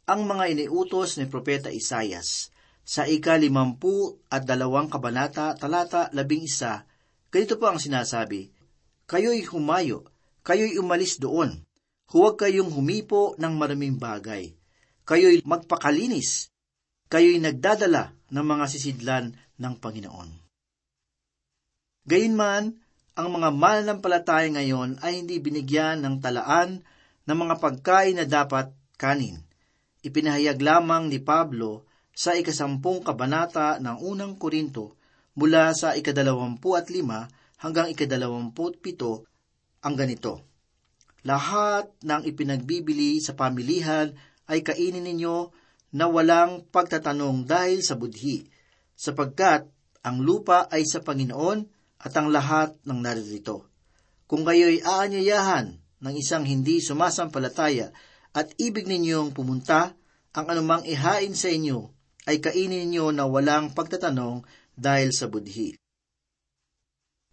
ang 0.08 0.24
mga 0.24 0.56
iniutos 0.56 1.20
ni 1.20 1.28
Propeta 1.28 1.68
Isayas. 1.68 2.48
Sa 2.80 3.04
ika-limampu 3.04 4.24
at 4.32 4.48
dalawang 4.48 4.88
kabanata, 4.88 5.52
talata 5.60 6.08
labing 6.16 6.48
isa, 6.48 6.88
ganito 7.28 7.60
po 7.60 7.68
ang 7.68 7.80
sinasabi, 7.80 8.56
Kayo'y 9.04 9.44
humayo, 9.52 10.08
kayo'y 10.48 10.80
umalis 10.80 11.20
doon. 11.20 11.68
Huwag 12.08 12.40
kayong 12.40 12.72
humipo 12.72 13.36
ng 13.36 13.52
maraming 13.52 14.00
bagay. 14.00 14.56
Kayo'y 15.04 15.44
magpakalinis. 15.44 16.56
Kayo'y 17.12 17.44
nagdadala 17.44 18.16
ng 18.32 18.46
mga 18.48 18.66
sisidlan 18.72 19.36
ng 19.60 19.74
Panginoon. 19.76 20.30
Gayunman, 22.08 22.80
ang 23.20 23.28
mga 23.28 23.50
mananampalataya 23.52 24.48
ngayon 24.56 25.04
ay 25.04 25.20
hindi 25.20 25.44
binigyan 25.44 26.00
ng 26.00 26.24
talaan 26.24 26.84
ng 27.24 27.38
mga 27.38 27.56
pagkain 27.60 28.20
na 28.20 28.26
dapat 28.28 28.72
kanin 29.00 29.44
ipinahayag 30.04 30.60
lamang 30.60 31.08
ni 31.08 31.24
Pablo 31.24 31.88
sa 32.14 32.36
ikasampung 32.36 33.02
kabanata 33.02 33.80
ng 33.80 34.04
unang 34.04 34.36
Korinto 34.38 35.00
mula 35.34 35.74
sa 35.74 35.98
ikadalawampu 35.98 36.78
at 36.78 36.92
lima 36.94 37.26
hanggang 37.58 37.90
ikadalawamput 37.90 38.84
pito 38.84 39.26
ang 39.82 39.96
ganito. 39.98 40.44
Lahat 41.24 41.90
ng 42.04 42.28
ipinagbibili 42.28 43.18
sa 43.24 43.34
pamilihan 43.34 44.12
ay 44.52 44.62
kainin 44.62 45.08
ninyo 45.08 45.50
na 45.96 46.06
walang 46.12 46.68
pagtatanong 46.68 47.48
dahil 47.48 47.80
sa 47.80 47.96
budhi, 47.96 48.44
sapagkat 48.94 49.72
ang 50.04 50.20
lupa 50.20 50.68
ay 50.68 50.84
sa 50.84 51.00
Panginoon 51.00 51.64
at 52.04 52.12
ang 52.20 52.28
lahat 52.28 52.76
ng 52.84 53.00
naririto. 53.00 53.72
Kung 54.28 54.44
kayo'y 54.44 54.84
aanyayahan 54.84 55.80
ng 56.04 56.16
isang 56.20 56.44
hindi 56.44 56.84
sumasampalataya 56.84 57.96
at 58.36 58.52
ibig 58.60 58.84
ninyong 58.84 59.32
pumunta, 59.32 59.96
ang 60.34 60.46
anumang 60.52 60.84
ihain 60.84 61.32
sa 61.38 61.48
inyo 61.48 61.88
ay 62.28 62.44
kainin 62.44 62.90
ninyo 62.90 63.14
na 63.16 63.24
walang 63.30 63.72
pagtatanong 63.72 64.44
dahil 64.74 65.14
sa 65.14 65.30
budhi. 65.30 65.78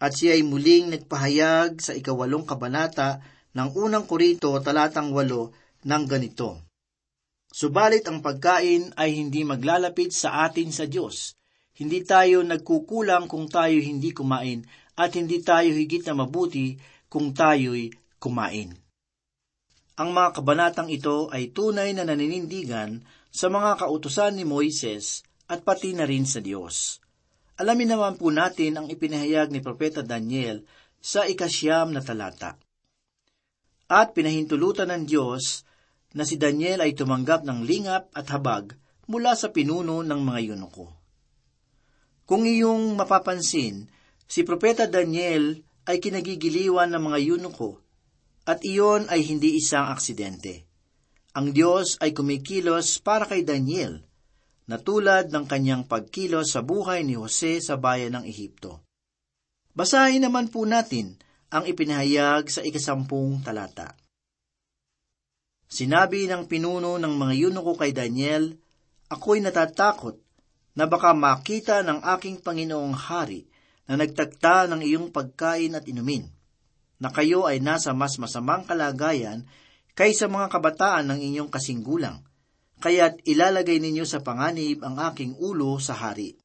At 0.00 0.16
siya 0.16 0.36
ay 0.36 0.44
muling 0.44 0.92
nagpahayag 0.96 1.80
sa 1.80 1.92
ikawalong 1.92 2.44
kabanata 2.48 3.20
ng 3.52 3.68
unang 3.76 4.08
Korinto 4.08 4.52
talatang 4.60 5.12
walo 5.12 5.52
ng 5.84 6.04
ganito. 6.08 6.64
Subalit 7.50 8.06
ang 8.06 8.22
pagkain 8.22 8.94
ay 8.94 9.18
hindi 9.18 9.42
maglalapit 9.42 10.14
sa 10.14 10.46
atin 10.46 10.70
sa 10.70 10.86
Diyos. 10.86 11.34
Hindi 11.76 12.04
tayo 12.04 12.44
nagkukulang 12.44 13.26
kung 13.26 13.48
tayo 13.48 13.76
hindi 13.80 14.12
kumain 14.12 14.62
at 15.00 15.16
hindi 15.16 15.40
tayo 15.40 15.72
higit 15.72 16.04
na 16.06 16.14
mabuti 16.14 16.76
kung 17.08 17.32
tayo'y 17.32 17.99
kumain. 18.20 18.76
Ang 19.96 20.12
mga 20.12 20.36
kabanatang 20.36 20.92
ito 20.92 21.32
ay 21.32 21.50
tunay 21.50 21.96
na 21.96 22.04
naninindigan 22.04 23.00
sa 23.32 23.48
mga 23.48 23.80
kautusan 23.80 24.36
ni 24.36 24.44
Moises 24.44 25.24
at 25.48 25.64
pati 25.64 25.96
na 25.96 26.04
rin 26.04 26.28
sa 26.28 26.38
Diyos. 26.40 27.00
Alamin 27.60 27.92
naman 27.96 28.16
po 28.16 28.32
natin 28.32 28.80
ang 28.80 28.86
ipinahayag 28.88 29.52
ni 29.52 29.60
Propeta 29.60 30.00
Daniel 30.00 30.64
sa 31.00 31.28
ikasyam 31.28 31.92
na 31.92 32.00
talata. 32.00 32.56
At 33.90 34.16
pinahintulutan 34.16 34.88
ng 34.88 35.04
Diyos 35.04 35.68
na 36.16 36.24
si 36.24 36.40
Daniel 36.40 36.80
ay 36.80 36.96
tumanggap 36.96 37.44
ng 37.44 37.66
lingap 37.66 38.08
at 38.16 38.24
habag 38.32 38.78
mula 39.10 39.34
sa 39.34 39.50
pinuno 39.50 40.00
ng 40.06 40.20
mga 40.22 40.40
yunuko. 40.54 40.86
Kung 42.24 42.46
iyong 42.46 42.94
mapapansin, 42.94 43.90
si 44.24 44.46
Propeta 44.46 44.86
Daniel 44.86 45.58
ay 45.84 45.98
kinagigiliwan 45.98 46.94
ng 46.94 47.02
mga 47.10 47.18
yunuko 47.26 47.89
at 48.48 48.64
iyon 48.64 49.06
ay 49.12 49.24
hindi 49.26 49.60
isang 49.60 49.92
aksidente. 49.92 50.64
Ang 51.36 51.54
Diyos 51.54 52.00
ay 52.02 52.10
kumikilos 52.10 52.98
para 52.98 53.28
kay 53.28 53.46
Daniel, 53.46 54.02
na 54.70 54.78
tulad 54.78 55.34
ng 55.34 55.44
kanyang 55.50 55.86
pagkilos 55.86 56.54
sa 56.54 56.62
buhay 56.62 57.02
ni 57.02 57.18
Jose 57.18 57.58
sa 57.58 57.74
bayan 57.74 58.18
ng 58.18 58.24
Ehipto. 58.26 58.86
Basahin 59.74 60.22
naman 60.22 60.46
po 60.50 60.62
natin 60.62 61.18
ang 61.50 61.66
ipinahayag 61.66 62.46
sa 62.46 62.62
ikasampung 62.62 63.42
talata. 63.42 63.98
Sinabi 65.70 66.26
ng 66.26 66.46
pinuno 66.46 66.98
ng 66.98 67.14
mga 67.14 67.34
yunuko 67.34 67.78
kay 67.78 67.94
Daniel, 67.94 68.54
Ako'y 69.10 69.42
natatakot 69.42 70.22
na 70.78 70.86
baka 70.86 71.10
makita 71.14 71.82
ng 71.82 72.02
aking 72.18 72.38
Panginoong 72.38 72.94
Hari 72.94 73.42
na 73.90 73.98
nagtagta 73.98 74.70
ng 74.70 74.86
iyong 74.86 75.10
pagkain 75.10 75.74
at 75.74 75.82
inumin 75.90 76.30
na 77.00 77.08
kayo 77.08 77.48
ay 77.48 77.64
nasa 77.64 77.96
mas 77.96 78.20
masamang 78.20 78.68
kalagayan 78.68 79.48
kaysa 79.96 80.28
mga 80.28 80.52
kabataan 80.52 81.08
ng 81.10 81.20
inyong 81.32 81.50
kasinggulang, 81.50 82.22
kaya't 82.80 83.24
ilalagay 83.24 83.80
ninyo 83.80 84.04
sa 84.04 84.20
panganib 84.20 84.84
ang 84.84 85.00
aking 85.12 85.36
ulo 85.40 85.80
sa 85.80 85.96
hari. 85.96 86.36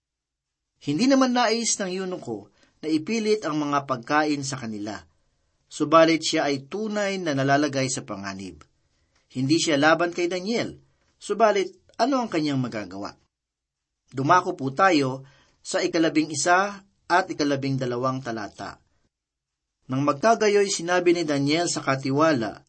Hindi 0.79 1.11
naman 1.11 1.35
nais 1.35 1.75
ng 1.79 1.91
yunuko 1.91 2.51
na 2.79 2.87
ipilit 2.87 3.43
ang 3.43 3.59
mga 3.59 3.83
pagkain 3.83 4.43
sa 4.47 4.59
kanila, 4.59 4.99
subalit 5.67 6.23
siya 6.23 6.47
ay 6.47 6.67
tunay 6.71 7.19
na 7.19 7.35
nalalagay 7.35 7.91
sa 7.91 8.07
panganib. 8.07 8.63
Hindi 9.35 9.59
siya 9.59 9.75
laban 9.75 10.15
kay 10.15 10.31
Daniel, 10.31 10.79
subalit 11.19 11.75
ano 11.99 12.23
ang 12.23 12.29
kanyang 12.31 12.59
magagawa? 12.59 13.15
Dumako 14.11 14.55
po 14.55 14.71
tayo 14.71 15.27
sa 15.59 15.81
ikalabing 15.83 16.31
isa 16.31 16.83
at 17.07 17.25
ikalabing 17.27 17.79
dalawang 17.79 18.21
talata. 18.21 18.84
Nang 19.85 20.01
magkagayoy 20.01 20.65
sinabi 20.65 21.13
ni 21.13 21.23
Daniel 21.25 21.69
sa 21.69 21.85
katiwala 21.85 22.65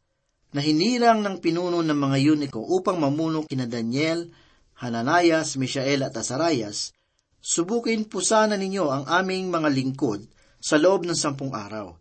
na 0.52 0.60
hinirang 0.60 1.24
ng 1.24 1.36
pinuno 1.40 1.80
ng 1.80 1.96
mga 1.96 2.16
yuniko 2.20 2.60
upang 2.60 3.00
mamuno 3.00 3.44
kina 3.48 3.64
Daniel, 3.64 4.28
Hananias, 4.76 5.56
Mishael 5.56 6.04
at 6.04 6.12
Azarias, 6.12 6.92
subukin 7.40 8.04
po 8.04 8.20
sana 8.20 8.60
ninyo 8.60 8.84
ang 8.92 9.04
aming 9.08 9.48
mga 9.48 9.68
lingkod 9.72 10.28
sa 10.60 10.76
loob 10.76 11.08
ng 11.08 11.16
sampung 11.16 11.56
araw. 11.56 11.96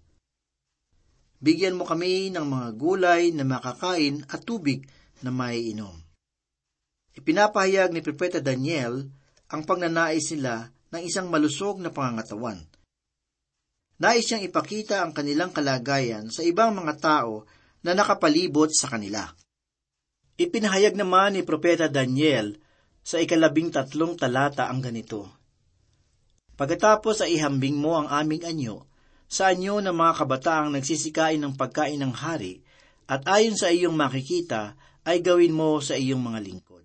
Bigyan 1.40 1.80
mo 1.80 1.88
kami 1.88 2.32
ng 2.32 2.44
mga 2.44 2.68
gulay 2.76 3.32
na 3.32 3.48
makakain 3.48 4.24
at 4.28 4.44
tubig 4.44 4.88
na 5.24 5.32
maiinom. 5.32 5.96
Ipinapahayag 7.16 7.96
ni 7.96 8.04
Propeta 8.04 8.44
Daniel 8.44 9.08
ang 9.48 9.64
pagnanais 9.64 10.28
nila 10.36 10.76
ng 10.92 11.02
isang 11.08 11.32
malusog 11.32 11.80
na 11.80 11.88
pangangatawan. 11.88 12.60
Nais 13.96 14.28
niyang 14.28 14.44
ipakita 14.52 15.00
ang 15.00 15.16
kanilang 15.16 15.56
kalagayan 15.56 16.28
sa 16.28 16.44
ibang 16.44 16.76
mga 16.76 17.00
tao 17.00 17.48
na 17.80 17.96
nakapalibot 17.96 18.68
sa 18.76 18.92
kanila. 18.92 19.24
Ipinahayag 20.36 21.00
naman 21.00 21.40
ni 21.40 21.48
Propeta 21.48 21.88
Daniel 21.88 22.60
sa 23.00 23.24
ikalabing 23.24 23.72
tatlong 23.72 24.20
talata 24.20 24.68
ang 24.68 24.84
ganito. 24.84 25.32
Pagkatapos 26.60 27.24
ay 27.24 27.40
ihambing 27.40 27.80
mo 27.80 27.96
ang 27.96 28.12
aming 28.12 28.44
anyo 28.44 28.84
sa 29.32 29.56
anyo 29.56 29.80
ng 29.80 29.96
mga 29.96 30.14
kabataang 30.24 30.76
nagsisikain 30.76 31.40
ng 31.40 31.56
pagkain 31.56 32.00
ng 32.04 32.12
hari 32.12 32.64
at 33.08 33.24
ayon 33.32 33.56
sa 33.56 33.72
iyong 33.72 33.96
makikita 33.96 34.76
ay 35.08 35.24
gawin 35.24 35.56
mo 35.56 35.80
sa 35.80 35.96
iyong 35.96 36.20
mga 36.20 36.40
lingkod. 36.44 36.84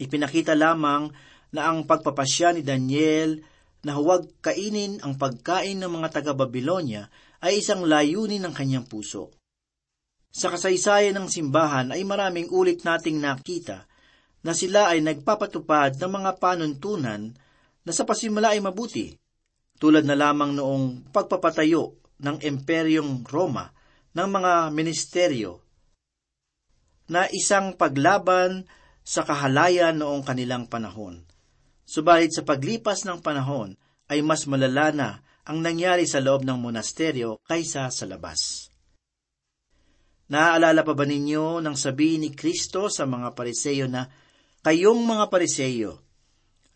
Ipinakita 0.00 0.58
lamang 0.58 1.12
na 1.54 1.70
ang 1.70 1.86
pagpapasya 1.86 2.58
ni 2.58 2.62
Daniel 2.66 3.38
na 3.84 4.00
huwag 4.00 4.26
kainin 4.40 4.98
ang 5.04 5.20
pagkain 5.20 5.76
ng 5.78 5.90
mga 5.92 6.08
taga-Babilonya 6.20 7.12
ay 7.44 7.60
isang 7.60 7.84
layunin 7.84 8.40
ng 8.42 8.54
kanyang 8.56 8.88
puso. 8.88 9.30
Sa 10.34 10.50
kasaysayan 10.50 11.14
ng 11.14 11.28
simbahan 11.30 11.94
ay 11.94 12.02
maraming 12.02 12.50
ulit 12.50 12.82
nating 12.82 13.22
nakita 13.22 13.86
na 14.42 14.52
sila 14.56 14.90
ay 14.90 15.04
nagpapatupad 15.04 16.00
ng 16.00 16.10
mga 16.10 16.30
panuntunan 16.40 17.36
na 17.84 17.92
sa 17.92 18.02
pasimula 18.02 18.56
ay 18.56 18.60
mabuti, 18.64 19.14
tulad 19.76 20.02
na 20.08 20.16
lamang 20.16 20.56
noong 20.56 21.12
pagpapatayo 21.12 21.94
ng 22.18 22.40
Imperyong 22.40 23.22
Roma 23.28 23.70
ng 24.16 24.28
mga 24.28 24.52
ministeryo 24.72 25.60
na 27.04 27.28
isang 27.28 27.76
paglaban 27.76 28.64
sa 29.04 29.22
kahalayan 29.28 30.00
noong 30.00 30.24
kanilang 30.24 30.64
panahon. 30.64 31.20
Subalit 31.84 32.32
sa 32.32 32.42
paglipas 32.42 33.04
ng 33.04 33.20
panahon 33.20 33.76
ay 34.08 34.24
mas 34.24 34.48
malala 34.48 34.92
na 34.92 35.08
ang 35.44 35.60
nangyari 35.60 36.08
sa 36.08 36.24
loob 36.24 36.44
ng 36.44 36.56
monasteryo 36.56 37.44
kaysa 37.44 37.92
sa 37.92 38.04
labas. 38.08 38.72
Naaalala 40.32 40.80
pa 40.80 40.96
ba 40.96 41.04
ninyo 41.04 41.60
nang 41.60 41.76
sabihin 41.76 42.24
ni 42.24 42.30
Kristo 42.32 42.88
sa 42.88 43.04
mga 43.04 43.36
pariseyo 43.36 43.84
na, 43.84 44.08
Kayong 44.64 45.04
mga 45.04 45.28
pariseyo, 45.28 46.00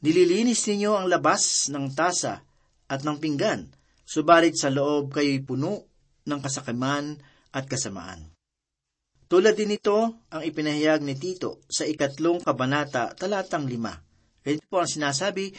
nililinis 0.05 0.68
ninyo 0.68 0.92
ang 0.92 1.09
labas 1.09 1.73
ng 1.73 1.88
tasa 1.97 2.44
at 2.85 3.01
ng 3.01 3.16
pinggan, 3.16 3.73
subalit 4.05 4.61
sa 4.61 4.68
loob 4.68 5.16
kayo'y 5.16 5.40
puno 5.40 5.88
ng 6.29 6.40
kasakiman 6.44 7.16
at 7.57 7.64
kasamaan. 7.64 8.29
Tulad 9.29 9.57
din 9.57 9.77
ito 9.77 10.25
ang 10.29 10.42
ipinahayag 10.44 11.01
ni 11.01 11.16
Tito 11.16 11.64
sa 11.68 11.88
ikatlong 11.88 12.44
kabanata 12.44 13.16
talatang 13.16 13.64
lima. 13.64 14.08
Ganito 14.42 14.66
po 14.70 14.83
ang 14.83 14.90
sinasabi, 14.90 15.55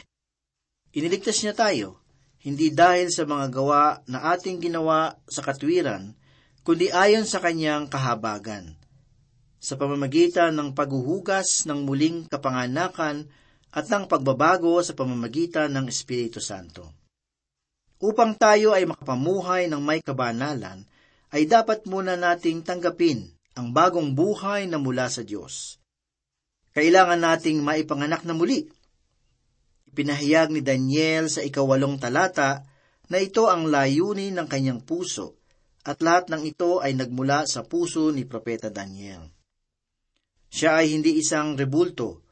Iniligtas 0.90 1.46
niya 1.46 1.54
tayo, 1.54 2.02
hindi 2.42 2.74
dahil 2.74 3.14
sa 3.14 3.22
mga 3.28 3.54
gawa 3.54 4.02
na 4.10 4.34
ating 4.34 4.58
ginawa 4.58 5.14
sa 5.30 5.46
katwiran, 5.46 6.18
kundi 6.66 6.90
ayon 6.90 7.30
sa 7.30 7.38
kanyang 7.38 7.86
kahabagan. 7.86 8.74
Sa 9.62 9.78
pamamagitan 9.78 10.56
ng 10.58 10.74
paghuhugas 10.74 11.70
ng 11.70 11.86
muling 11.86 12.26
kapanganakan 12.26 13.30
at 13.70 13.86
ng 13.86 14.10
pagbabago 14.10 14.82
sa 14.82 14.98
pamamagitan 14.98 15.70
ng 15.78 15.86
Espiritu 15.92 16.42
Santo. 16.42 16.90
Upang 18.00 18.34
tayo 18.40 18.74
ay 18.74 18.88
makapamuhay 18.88 19.68
ng 19.68 19.82
may 19.84 20.00
kabanalan, 20.00 20.88
ay 21.30 21.46
dapat 21.46 21.86
muna 21.86 22.18
nating 22.18 22.66
tanggapin 22.66 23.30
ang 23.54 23.70
bagong 23.76 24.16
buhay 24.16 24.66
na 24.66 24.80
mula 24.80 25.12
sa 25.12 25.22
Diyos. 25.22 25.79
Kailangan 26.80 27.20
nating 27.20 27.60
maipanganak 27.60 28.24
na 28.24 28.32
muli. 28.32 28.64
Ipinahayag 29.92 30.56
ni 30.56 30.64
Daniel 30.64 31.28
sa 31.28 31.44
ikawalong 31.44 32.00
talata 32.00 32.64
na 33.12 33.20
ito 33.20 33.52
ang 33.52 33.68
layunin 33.68 34.40
ng 34.40 34.48
kanyang 34.48 34.80
puso 34.88 35.36
at 35.84 36.00
lahat 36.00 36.32
ng 36.32 36.48
ito 36.48 36.80
ay 36.80 36.96
nagmula 36.96 37.44
sa 37.52 37.68
puso 37.68 38.16
ni 38.16 38.24
Propeta 38.24 38.72
Daniel. 38.72 39.28
Siya 40.48 40.80
ay 40.80 40.96
hindi 40.96 41.20
isang 41.20 41.60
rebulto 41.60 42.24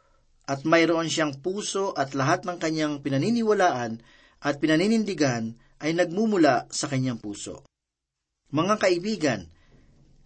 at 0.48 0.64
mayroon 0.64 1.12
siyang 1.12 1.44
puso 1.44 1.92
at 1.92 2.16
lahat 2.16 2.48
ng 2.48 2.56
kanyang 2.56 3.04
pinaniniwalaan 3.04 4.00
at 4.48 4.64
pinaninindigan 4.64 5.60
ay 5.84 5.92
nagmumula 5.92 6.72
sa 6.72 6.88
kanyang 6.88 7.20
puso. 7.20 7.68
Mga 8.56 8.80
kaibigan, 8.80 9.44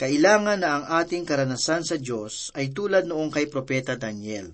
kailangan 0.01 0.65
na 0.65 0.81
ang 0.81 0.85
ating 1.05 1.29
karanasan 1.29 1.85
sa 1.85 1.93
Diyos 1.93 2.49
ay 2.57 2.73
tulad 2.73 3.05
noong 3.05 3.29
kay 3.29 3.45
Propeta 3.45 3.93
Daniel. 4.01 4.49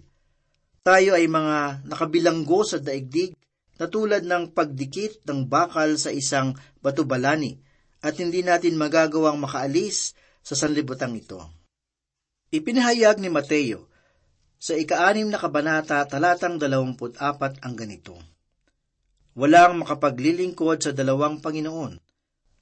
Tayo 0.83 1.15
ay 1.15 1.31
mga 1.31 1.87
nakabilanggo 1.87 2.67
sa 2.67 2.83
daigdig 2.83 3.31
na 3.79 3.87
tulad 3.87 4.27
ng 4.27 4.51
pagdikit 4.51 5.23
ng 5.23 5.47
bakal 5.47 5.95
sa 5.95 6.11
isang 6.11 6.51
batubalani 6.83 7.63
at 8.03 8.19
hindi 8.19 8.43
natin 8.43 8.75
magagawang 8.75 9.39
makaalis 9.39 10.19
sa 10.43 10.59
sanlibutan 10.59 11.15
ito. 11.15 11.39
Ipinahayag 12.51 13.23
ni 13.23 13.31
Mateo 13.31 13.87
sa 14.59 14.75
ikaanim 14.75 15.31
na 15.31 15.39
kabanata 15.39 16.03
talatang 16.11 16.59
dalawamput 16.59 17.23
apat 17.23 17.63
ang 17.63 17.71
ganito. 17.79 18.19
Walang 19.39 19.79
makapaglilingkod 19.79 20.83
sa 20.83 20.91
dalawang 20.91 21.39
Panginoon, 21.39 22.03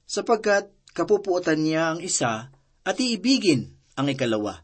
sapagkat 0.06 0.70
kapupuotan 0.94 1.66
niya 1.66 1.90
ang 1.90 1.98
isa 1.98 2.54
at 2.86 2.96
iibigin 3.02 3.74
ang 3.98 4.06
ikalawa. 4.06 4.62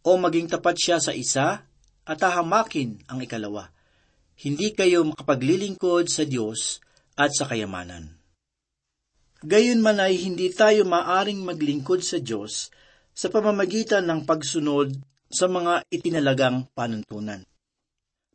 O 0.00 0.16
maging 0.16 0.48
tapat 0.48 0.80
siya 0.80 0.96
sa 0.96 1.12
isa 1.12 1.68
at 2.08 2.18
hahamakin 2.24 3.04
ang 3.12 3.20
ikalawa. 3.20 3.68
Hindi 4.40 4.72
kayo 4.72 5.04
makapaglilingkod 5.04 6.08
sa 6.08 6.24
Diyos 6.24 6.80
at 7.12 7.36
sa 7.36 7.44
kayamanan. 7.44 8.16
Gayon 9.44 9.84
man 9.84 10.00
ay 10.00 10.16
hindi 10.16 10.48
tayo 10.48 10.88
maaring 10.88 11.44
maglingkod 11.44 12.00
sa 12.00 12.16
Diyos 12.16 12.72
sa 13.12 13.28
pamamagitan 13.28 14.08
ng 14.08 14.24
pagsunod 14.24 14.96
sa 15.28 15.44
mga 15.44 15.84
itinalagang 15.92 16.72
panuntunan. 16.72 17.44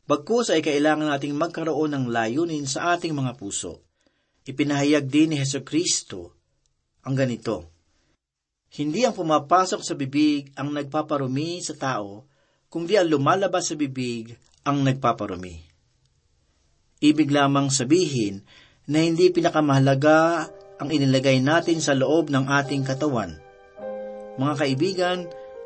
Bagkus 0.05 0.53
ay 0.53 0.61
kailangan 0.61 1.09
nating 1.09 1.33
magkaroon 1.37 1.95
ng 1.95 2.05
layunin 2.11 2.67
sa 2.67 2.93
ating 2.97 3.15
mga 3.15 3.37
puso. 3.39 3.81
Ipinahayag 4.43 5.07
din 5.07 5.33
ni 5.33 5.37
Heso 5.39 5.61
Kristo 5.61 6.35
ang 7.05 7.17
ganito, 7.17 7.80
hindi 8.71 9.03
ang 9.03 9.11
pumapasok 9.11 9.83
sa 9.83 9.99
bibig 9.99 10.55
ang 10.55 10.71
nagpaparumi 10.71 11.59
sa 11.59 11.75
tao, 11.75 12.23
kundi 12.71 12.95
ang 12.95 13.11
lumalabas 13.11 13.67
sa 13.67 13.75
bibig 13.75 14.31
ang 14.63 14.87
nagpaparumi. 14.87 15.67
Ibig 17.03 17.27
lamang 17.35 17.67
sabihin 17.67 18.47
na 18.87 19.03
hindi 19.03 19.27
pinakamahalaga 19.27 20.47
ang 20.79 20.87
inilagay 20.87 21.43
natin 21.43 21.83
sa 21.83 21.91
loob 21.91 22.31
ng 22.31 22.47
ating 22.47 22.87
katawan. 22.87 23.35
Mga 24.39 24.53
kaibigan, 24.55 25.19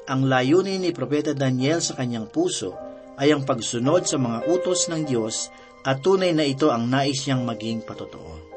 ang 0.10 0.26
layunin 0.26 0.82
ni 0.82 0.90
Propeta 0.90 1.38
Daniel 1.38 1.86
sa 1.86 1.94
kanyang 1.94 2.26
puso 2.26 2.74
ay 3.22 3.30
ang 3.30 3.46
pagsunod 3.46 4.10
sa 4.10 4.18
mga 4.18 4.50
utos 4.50 4.90
ng 4.90 5.06
Diyos 5.06 5.54
at 5.86 6.02
tunay 6.02 6.34
na 6.34 6.42
ito 6.42 6.74
ang 6.74 6.90
nais 6.90 7.22
niyang 7.30 7.46
maging 7.46 7.86
patotoo. 7.86 8.55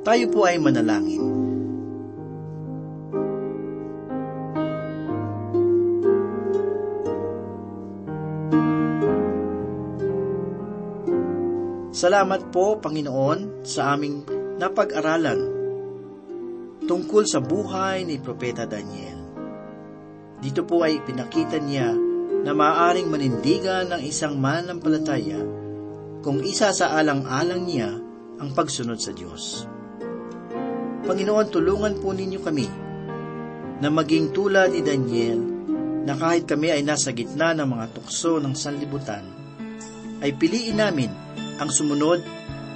Tayo 0.00 0.32
po 0.32 0.48
ay 0.48 0.56
manalangin. 0.56 1.20
Salamat 11.92 12.48
po, 12.48 12.80
Panginoon, 12.80 13.60
sa 13.60 13.92
aming 13.92 14.24
napag-aralan 14.56 15.40
tungkol 16.88 17.28
sa 17.28 17.44
buhay 17.44 18.08
ni 18.08 18.16
Propeta 18.16 18.64
Daniel. 18.64 19.20
Dito 20.40 20.64
po 20.64 20.80
ay 20.80 21.04
pinakita 21.04 21.60
niya 21.60 21.92
na 22.40 22.56
maaaring 22.56 23.04
manindigan 23.04 23.92
ng 23.92 24.00
isang 24.00 24.40
mananampalataya 24.40 25.44
kung 26.24 26.40
isa 26.40 26.72
sa 26.72 26.96
alang-alang 26.96 27.68
niya 27.68 28.00
ang 28.40 28.48
pagsunod 28.56 28.96
sa 28.96 29.12
Diyos. 29.12 29.68
Panginoon, 31.04 31.46
tulungan 31.48 31.94
po 32.00 32.12
ninyo 32.12 32.40
kami 32.42 32.66
na 33.80 33.88
maging 33.88 34.34
tulad 34.36 34.74
ni 34.74 34.84
Daniel 34.84 35.40
na 36.04 36.12
kahit 36.16 36.48
kami 36.48 36.72
ay 36.72 36.82
nasa 36.84 37.12
gitna 37.12 37.56
ng 37.56 37.68
mga 37.68 37.86
tukso 37.96 38.40
ng 38.40 38.52
sanlibutan, 38.56 39.24
ay 40.20 40.36
piliin 40.36 40.80
namin 40.80 41.12
ang 41.60 41.68
sumunod 41.72 42.20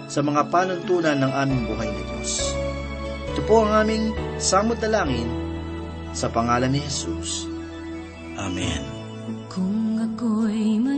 sa 0.09 0.21
mga 0.21 0.53
panuntunan 0.53 1.17
ng 1.17 1.33
aming 1.33 1.63
buhay 1.69 1.89
na 1.89 2.03
Diyos. 2.13 2.33
Ito 3.35 3.41
po 3.51 3.67
ang 3.67 3.83
aming 3.83 4.15
samot 4.39 4.79
dalangin 4.79 5.27
sa 6.15 6.31
pangalan 6.31 6.71
ni 6.71 6.79
Jesus. 6.79 7.51
Amen. 8.39 8.83
Kung 9.51 9.99
ako'y 9.99 10.79
man 10.79 10.94